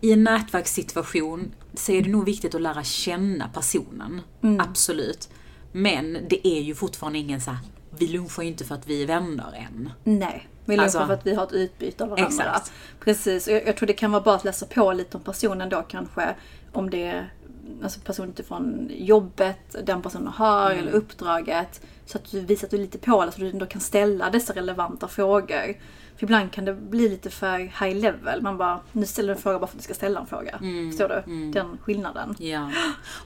[0.00, 4.20] i en nätverkssituation så är det nog viktigt att lära känna personen.
[4.58, 5.28] Absolut.
[5.72, 7.58] Men det är ju fortfarande ingen så här,
[7.98, 9.90] vi lunchar ju inte för att vi är vänner än.
[10.04, 12.28] Nej, vi lunchar Alltså- för att vi har ett utbyte av varandra.
[12.44, 12.72] Exakt.
[13.00, 15.68] Precis, och jag, jag tror det kan vara bra att läsa på lite om personen
[15.68, 16.34] då kanske.
[16.72, 17.32] Om det är
[17.82, 21.80] alltså personen utifrån jobbet den personen har eller uppdraget.
[22.06, 24.30] Så att du visar att du är lite på så att du ändå kan ställa
[24.30, 25.76] dessa relevanta frågor.
[26.20, 28.42] För ibland kan det bli lite för high level.
[28.42, 30.58] Man bara, nu ställer du en fråga bara för att du ska ställa en fråga.
[30.90, 31.50] Förstår du?
[31.50, 32.34] Den skillnaden.
[32.38, 32.70] Ja.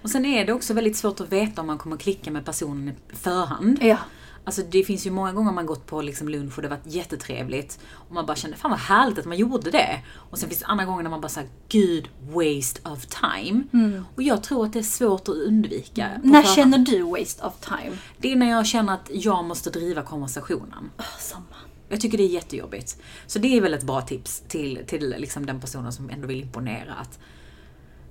[0.03, 2.89] Och sen är det också väldigt svårt att veta om man kommer klicka med personen
[2.89, 3.79] i förhand.
[3.83, 3.99] Ja.
[4.45, 7.81] Alltså det finns ju många gånger man gått på liksom lunch och det varit jättetrevligt.
[7.93, 10.03] Och man bara kände, fan vad härligt att man gjorde det.
[10.15, 13.63] Och sen finns det andra gånger när man bara säger gud waste of time.
[14.15, 16.11] Och jag tror att det är svårt att undvika.
[16.23, 17.97] på När känner du waste of time?
[18.19, 20.91] Det är när jag känner att jag måste driva konversationen.
[20.99, 21.57] Oh, samma.
[21.89, 23.03] Jag tycker det är jättejobbigt.
[23.27, 26.41] Så det är väl ett bra tips till, till liksom den personen som ändå vill
[26.41, 26.95] imponera.
[26.95, 27.19] Att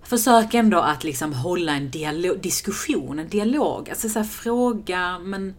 [0.04, 3.90] försök ändå att liksom hålla en dialog, diskussion, en dialog.
[3.90, 5.50] Alltså så här, fråga men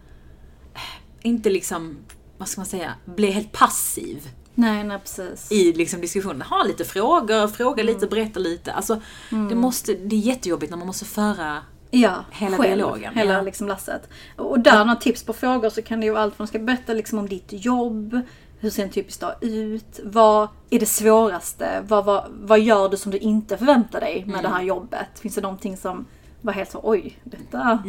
[0.75, 0.81] eh,
[1.23, 1.99] inte liksom,
[2.39, 5.53] vad ska man säga, bli helt passiv Nej, nej precis.
[5.53, 6.43] i liksom diskussionen.
[6.43, 8.73] Ha lite frågor, fråga lite, berätta lite.
[8.73, 9.01] Alltså,
[9.49, 11.63] det, måste, det är jättejobbigt när man måste föra
[11.95, 13.43] Ja, Hela själv, dialogen, Hela ja.
[13.43, 14.09] liksom lasset.
[14.37, 16.93] Och där, några tips på frågor så kan det ju vara allt från, ska berätta
[16.93, 18.21] liksom om ditt jobb,
[18.59, 22.97] hur ser en typisk dag ut, vad är det svåraste, vad, vad, vad gör du
[22.97, 25.19] som du inte förväntar dig med det här jobbet?
[25.21, 26.07] Finns det någonting som
[26.41, 27.83] var helt så, oj, detta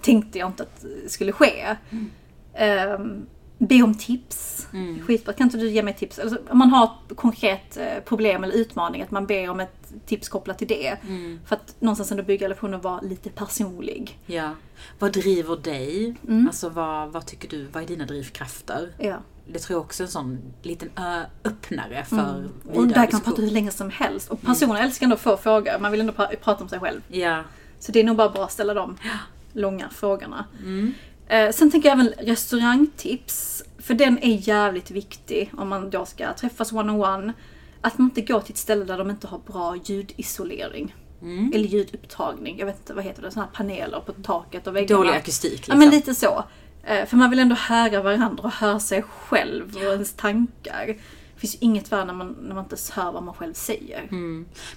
[0.00, 1.76] tänkte jag inte att skulle ske.
[2.98, 3.26] Um,
[3.68, 4.68] be om tips.
[5.06, 5.32] Skitbra.
[5.32, 6.18] Kan inte du ge mig tips?
[6.18, 9.92] Alltså, om man har ett konkret eh, problem eller utmaning, att man ber om ett
[10.06, 10.96] tips kopplat till det.
[11.46, 14.18] För att någonstans ändå bygga relationen och vara lite personlig.
[14.26, 14.50] Ja.
[14.98, 16.14] Vad driver dig?
[16.28, 16.46] Mm.
[16.46, 18.92] Alltså vad, vad tycker du, vad är dina drivkrafter?
[18.98, 19.16] Ja.
[19.46, 20.90] Det tror jag också är en sån liten
[21.44, 22.50] öppnare för Mm.
[22.78, 24.30] Och där kan man prata hur länge som helst.
[24.30, 25.78] Och personer älskar ändå att få frågor.
[25.80, 27.00] Man vill ändå pra- prata om sig själv.
[27.08, 27.42] Ja.
[27.78, 28.96] Så det är nog bara bra att ställa de
[29.52, 30.44] långa frågorna.
[30.66, 30.88] Eh,
[31.52, 33.62] sen tänker jag även restaurangtips.
[33.78, 37.32] För den är jävligt viktig om man då ska träffas one-on-one.
[37.80, 40.94] Att man inte går till ett ställe där de inte har bra ljudisolering.
[41.54, 42.58] Eller ljudupptagning.
[42.58, 43.30] Jag vet inte, vad heter det?
[43.30, 44.98] Sådana här paneler på taket och väggarna.
[45.02, 45.72] Dålig akustik liksom.
[45.74, 46.44] Ja men lite så.
[46.84, 50.86] Eh, För man vill ändå höra varandra och höra sig själv och ens tankar.
[51.34, 54.06] Det finns ju inget värre när man, när man inte hör vad man själv säger.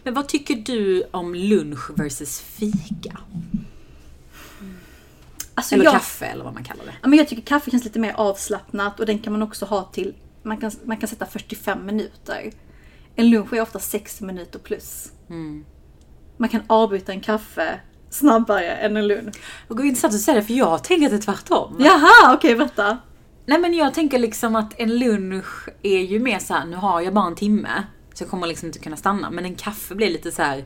[0.03, 3.17] Men vad tycker du om lunch versus fika?
[5.55, 6.93] Alltså Eller jag, kaffe eller vad man kallar det.
[7.01, 9.83] Ja, men jag tycker kaffe känns lite mer avslappnat och den kan man också ha
[9.83, 10.13] till,
[10.43, 12.51] man kan, man kan sätta 45 minuter.
[13.15, 15.11] En lunch är ofta 60 minuter plus.
[16.37, 19.35] Man kan avbryta en kaffe snabbare än en lunch.
[19.67, 21.75] Det går intressant att säga det för jag tänker att det är tvärtom.
[21.79, 22.97] Jaha, okej berätta.
[23.45, 27.01] Nej men jag tänker liksom att en lunch är ju mer så här, nu har
[27.01, 27.83] jag bara en timme.
[28.13, 29.29] Så jag kommer liksom inte kunna stanna.
[29.31, 30.65] Men en kaffe blir lite så här.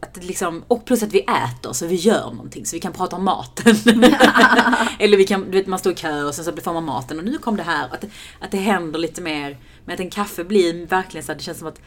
[0.00, 3.16] Att liksom, och plus att vi äter så vi gör någonting så vi kan prata
[3.16, 3.76] om maten.
[4.98, 7.18] Eller vi kan, du vet man står i kö och sen så får man maten
[7.18, 7.88] och nu kom det här.
[7.90, 8.04] Att,
[8.40, 9.58] att det händer lite mer.
[9.84, 11.80] Men att en kaffe blir verkligen så här, det känns som att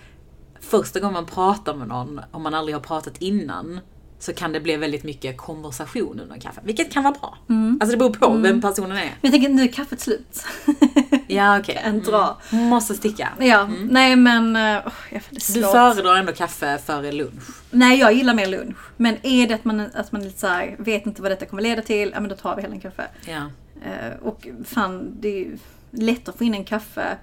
[0.60, 3.80] första gången man pratar med någon, om man aldrig har pratat innan,
[4.22, 6.62] så kan det bli väldigt mycket konversation under en kaffe.
[6.64, 7.38] Vilket kan vara bra.
[7.82, 9.04] Alltså det beror på vem personen är.
[9.04, 10.44] Men jag tänker nu är kaffet slut.
[11.28, 11.82] Ja okej.
[11.84, 12.38] En dra.
[12.52, 13.30] Hon måste sticka.
[13.40, 14.56] Ja, nej men...
[14.56, 15.72] Uh, jag är Du svårt.
[15.72, 17.44] föredrar ändå kaffe före lunch?
[17.72, 18.78] Nej, jag gillar mer lunch.
[18.98, 21.62] Men är det att man, att man lite så här, vet inte vad detta kommer
[21.64, 23.08] leda till, ja men då tar vi hellre en kaffe.
[23.26, 23.42] Ja.
[23.86, 25.58] Eh, och fan, det är ju
[25.92, 27.18] lätt att få in en kaffe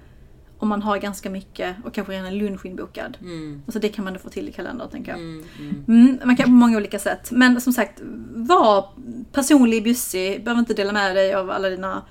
[0.58, 3.16] om man har ganska mycket och kanske redan en lunch inbokad.
[3.20, 3.62] Mm.
[3.66, 5.20] Och så det kan man då få till i kalendern tänker jag.
[5.20, 5.84] Mm, mm.
[5.88, 7.30] Mm, man kan på många olika sätt.
[7.30, 8.00] Men som sagt,
[8.34, 8.88] var
[9.32, 10.44] personlig, bjussig.
[10.44, 12.02] Behöver inte dela med dig av alla dina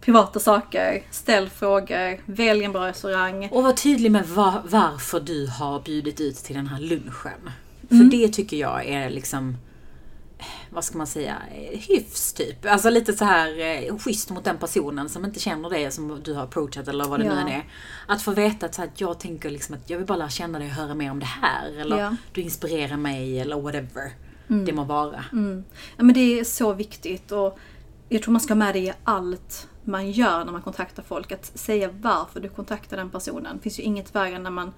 [0.00, 1.02] privata saker.
[1.10, 2.20] Ställ frågor.
[2.32, 3.48] Välj en bra restaurang.
[3.52, 7.50] Och var tydlig med va- varför du har bjudit ut till den här lunchen.
[7.88, 9.56] För det tycker jag är liksom...
[10.70, 12.66] vad ska man säga, eh, hyfs typ.
[12.66, 16.34] Alltså lite så här eh, schysst mot den personen som inte känner dig som du
[16.34, 17.34] har approachat eller vad det Ja.
[17.34, 17.64] nu än är.
[18.06, 20.28] Att få veta att, så här, att jag tänker liksom att jag vill bara lära
[20.28, 21.80] känna dig och höra mer om det här.
[21.80, 22.16] Eller Ja.
[22.32, 24.12] du inspirerar mig eller whatever
[24.48, 24.64] Mm.
[24.64, 25.24] det må vara.
[25.96, 27.58] Ja, men det är så viktigt och
[28.08, 31.32] jag tror man ska ha med det i allt man gör när man kontaktar folk.
[31.32, 33.56] Att säga varför du kontaktar den personen.
[33.56, 34.72] Det finns ju inget värre när man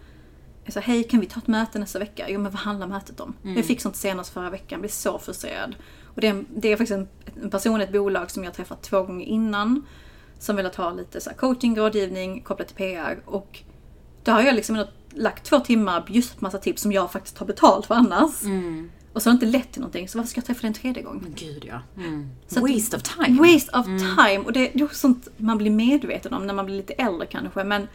[0.72, 2.26] så här, hej kan vi ta ett möte nästa vecka?
[2.28, 3.34] Jo men vad handlar mötet om?
[3.56, 5.74] Jag fick sånt senast förra veckan, jag blev så frustrerad.
[6.14, 7.08] Och det är, det är faktiskt en,
[7.42, 9.86] en person, ett bolag som jag träffat två gånger innan.
[10.38, 13.20] Som velat ha lite så coaching, rådgivning kopplat till PR.
[13.24, 13.60] Och
[14.24, 17.46] då har jag liksom lagt två timmar på just massa tips som jag faktiskt har
[17.46, 18.42] betalt för annars.
[19.12, 20.74] Och så har det inte lett till någonting, så varför ska jag träffa dig en
[20.74, 21.20] tredje gång?
[21.22, 21.80] Men gud ja.
[21.96, 22.28] Mm.
[22.48, 23.52] Så att- Waste of time.
[23.52, 24.38] Waste of time.
[24.38, 27.26] Och det, det är också sånt man blir medveten om när man blir lite äldre
[27.26, 27.64] kanske.
[27.64, 27.88] Men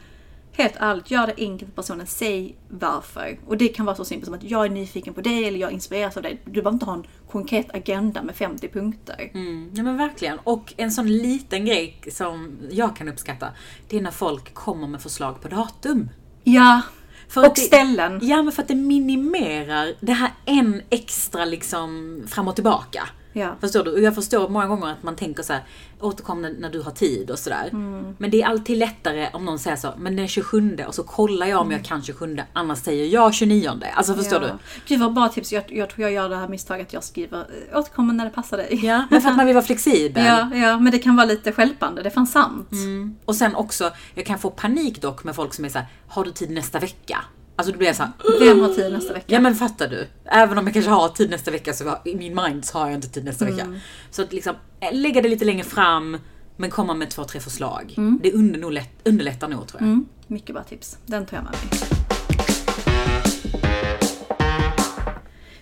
[0.54, 2.08] helt ärligt, gör det enkelt för personen.
[2.08, 3.40] Säg varför.
[3.48, 5.72] Och det kan vara så simpelt som att jag är nyfiken på dig eller jag
[5.72, 6.42] inspireras av dig.
[6.46, 9.32] Du behöver inte ha en konkret agenda med 50 punkter.
[9.34, 10.40] Mm, ja men verkligen.
[10.44, 13.48] Och en sån liten grej som jag kan uppskatta,
[13.90, 16.10] det är när folk kommer med förslag på datum.
[16.44, 16.82] Ja,
[17.28, 18.20] För och det- ställen.
[18.22, 23.10] Ja, men för att det minimerar det här en extra liksom fram och tillbaka.
[23.34, 23.56] Ja.
[23.62, 23.92] Förstår du?
[23.92, 25.64] Och jag förstår många gånger att man tänker så här,
[26.00, 27.70] återkom när, när du har tid och sådär.
[27.72, 28.16] Mm.
[28.18, 31.48] Men det är alltid lättare om någon säger så, men den 27 och så kollar
[31.48, 33.72] jag om jag kan 27, annars säger jag 29.
[33.94, 34.50] Alltså förstår Mm.
[34.50, 34.56] ja.
[34.76, 34.82] du?
[34.88, 35.52] Gud vad bra tips.
[35.54, 37.40] Jag, jag tror jag gör det här misstaget att jag skriver
[37.72, 38.80] eh, återkommer när det passar dig.
[38.86, 40.26] Ja, men för att man vill vara flexibel.
[40.26, 42.02] ja, ja, men det kan vara lite stjälpande.
[42.04, 42.72] Det fanns sant.
[42.72, 43.16] Mm.
[43.26, 46.26] Och sen också, jag kan få panik dock med folk som är så här, har
[46.26, 47.18] du tid nästa vecka?
[47.56, 49.26] Alltså då blir jag så här, Vem har tid nästa vecka?
[49.28, 50.08] Ja men fattar du?
[50.26, 52.96] Även om jag kanske har tid nästa vecka så i min mind så har jag
[52.96, 53.58] inte tid nästa Mm.
[53.58, 53.80] vecka.
[54.12, 56.18] Så att liksom eh, lägga det lite längre fram
[56.58, 57.94] men komma med två, tre förslag.
[57.98, 58.20] Mm.
[58.24, 59.88] Det under, nog lätt, underlättar nog tror jag.
[59.88, 60.98] Mm, mycket bra tips.
[61.06, 61.90] Den tar jag med mig.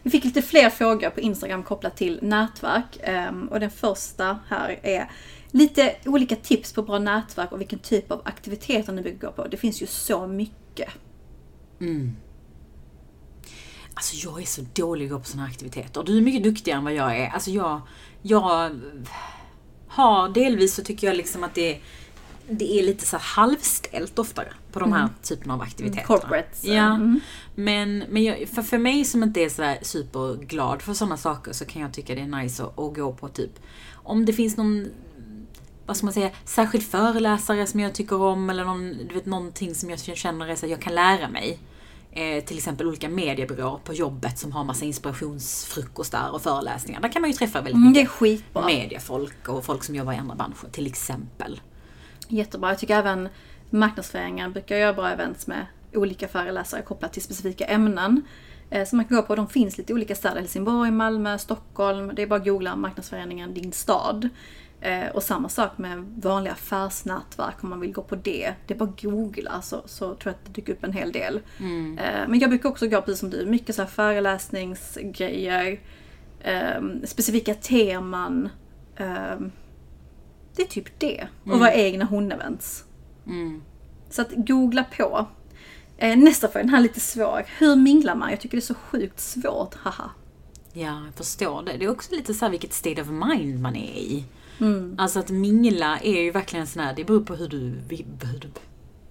[0.03, 2.97] Vi fick lite fler frågor på Instagram kopplat till nätverk.
[3.03, 5.11] ehm, Och den första här är
[5.51, 9.47] lite olika tips på bra nätverk och vilken typ av aktiviteter ni gå på.
[9.47, 10.89] Det finns ju så mycket.
[13.93, 16.03] Alltså jag är så dålig på här aktiviteter.
[16.03, 17.29] Du är mycket duktigare än vad jag är.
[17.29, 17.81] Alltså jag,
[18.21, 18.79] jag
[19.87, 21.79] har delvis så tycker jag liksom att det,
[22.49, 26.03] det är lite så halvställt oftare på de här typerna av aktiviteter.
[26.07, 26.95] Corporates, Ja.
[26.95, 27.19] mm.
[27.55, 31.65] Men, men jag, för, för mig som inte är så superglad för sådana saker så
[31.65, 33.59] kan jag tycka det är nice att, att gå på typ
[34.03, 34.87] om det finns någon
[35.85, 39.75] vad ska man säga, särskild föreläsare som jag tycker om eller någon, du vet, någonting
[39.75, 41.59] som jag känner är så att jag kan lära mig.
[42.13, 47.01] Eh, till exempel olika mediebyråer på jobbet som har massa inspirationsfrukostar och föreläsningar.
[47.01, 50.35] Där kan man ju träffa väldigt Mm, mycket mediefolk och folk som jobbar i andra
[50.35, 51.61] branscher till exempel.
[52.27, 52.69] Jättebra.
[52.69, 53.29] Jag tycker även
[53.69, 58.21] marknadsföringar brukar göra bra events med olika föreläsare kopplat till specifika ämnen.
[58.69, 59.35] eh, Som man kan gå på.
[59.35, 60.39] De finns lite olika städer.
[60.39, 62.11] Helsingborg, Malmö, Stockholm.
[62.15, 64.29] Det är bara att googla marknadsföreningen din stad.
[64.81, 68.53] Eh, Och samma sak med vanliga affärsnätverk om man vill gå på det.
[68.67, 71.11] Det är bara att googla så, så tror jag att det dyker upp en hel
[71.11, 71.35] del.
[71.99, 75.79] Eh, Men jag brukar också gå precis som du, mycket så här föreläsningsgrejer.
[76.41, 78.49] eh, Specifika teman.
[78.95, 79.35] eh,
[80.55, 81.27] Det är typ det.
[81.43, 82.83] Och våra egna hon-events.
[83.27, 83.61] Mm.
[84.09, 85.25] Så att googla på.
[85.97, 87.45] Eh, nästa fråga, den här är lite svår.
[87.57, 88.29] Hur minglar man?
[88.29, 90.09] Jag tycker det är så sjukt svårt, haha.
[90.73, 91.77] Ja, jag förstår det.
[91.77, 94.23] Det är också lite så här vilket state of mind man är i.
[94.61, 94.95] Mm.
[94.97, 98.47] Alltså att mingla är ju verkligen sån här, det beror på hur du, hur du,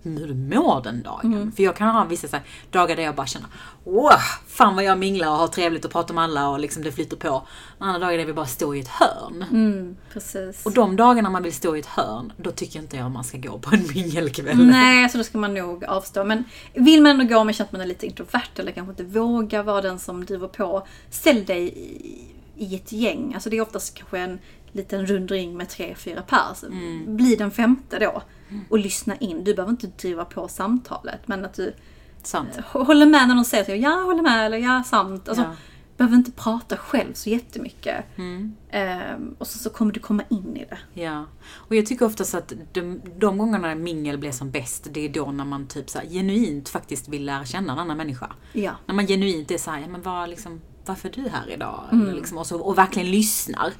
[0.02, 1.34] hur du mår den dagen.
[1.34, 1.52] Mm.
[1.52, 3.48] För jag kan ha vissa så här, dagar där jag bara känner
[3.84, 4.10] wow,
[4.46, 7.16] fan vad jag minglar och har trevligt och pratar med alla och liksom det flyter
[7.16, 7.46] på.
[7.78, 9.44] Andra dagar där vi bara står i ett hörn.
[9.50, 10.66] Mm, precis.
[10.66, 13.38] Och de dagarna man vill stå i ett hörn, då tycker inte jag man ska
[13.38, 14.66] gå på en mingelkväll.
[14.66, 16.24] Nej, så då ska man nog avstå.
[16.24, 16.44] Men
[16.74, 19.62] vill man ändå gå men känner att man är lite introvert eller kanske inte vågar
[19.62, 20.86] vara den som driver på.
[21.10, 22.24] Ställ dig i,
[22.56, 23.34] i ett gäng.
[23.34, 24.38] Alltså det är oftast kanske en
[24.72, 26.64] liten rund ring med tre, fyra pers.
[27.06, 28.22] Bli den femte då.
[28.68, 29.44] Och lyssna in.
[29.44, 31.20] Du behöver inte driva på samtalet.
[31.28, 31.74] Men att du
[32.22, 32.56] Sant.
[32.66, 35.28] håller med när de säger till ja, håller med eller ja, sant.
[35.28, 35.54] Alltså, Ja.
[35.96, 38.04] behöver inte prata själv så jättemycket.
[38.18, 38.56] Mm.
[38.70, 41.00] Ehm, och så, så kommer du komma in i det.
[41.02, 45.08] Ja, och jag tycker oftast att de, de gångerna mingel blir som bäst, det är
[45.08, 48.32] då när man typ så här, genuint faktiskt vill lära känna en annan människa.
[48.52, 48.72] Ja.
[48.86, 50.60] När man genuint är såhär, ja men vad liksom,
[50.90, 51.84] varför är du här idag?
[51.92, 52.04] Mm.
[52.06, 53.72] Eller liksom, och, så, och verkligen lyssnar.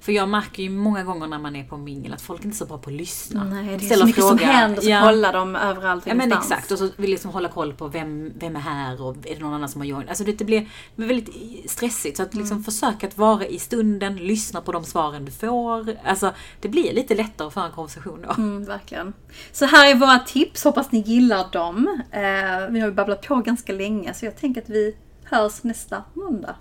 [0.00, 2.56] För jag märker ju många gånger när man är på mingel att folk inte är
[2.58, 3.44] så bra på att lyssna.
[3.44, 4.52] Nej, det är Ställer så mycket som frågor.
[4.52, 5.00] händer så Ja.
[5.00, 8.32] kollar de överallt och Ja men exakt, och så vill liksom hålla koll på vem,
[8.38, 10.08] vem är här och är det någon annan som har joinat.
[10.08, 10.66] Alltså det, det blir det
[10.96, 12.16] blir väldigt stressigt.
[12.16, 12.64] Så att liksom Mm.
[12.64, 15.96] försök att vara i stunden, lyssna på de svaren du får.
[16.04, 18.34] Alltså det blir lite lättare att föra en konversation då.
[18.42, 19.12] Mm, verkligen.
[19.52, 22.00] Så här är våra tips, hoppas ni gillar dem.
[22.10, 22.20] Eh,
[22.70, 24.96] vi har ju babblat på ganska länge så jag tänker att vi
[25.30, 26.56] hörs nästa måndag.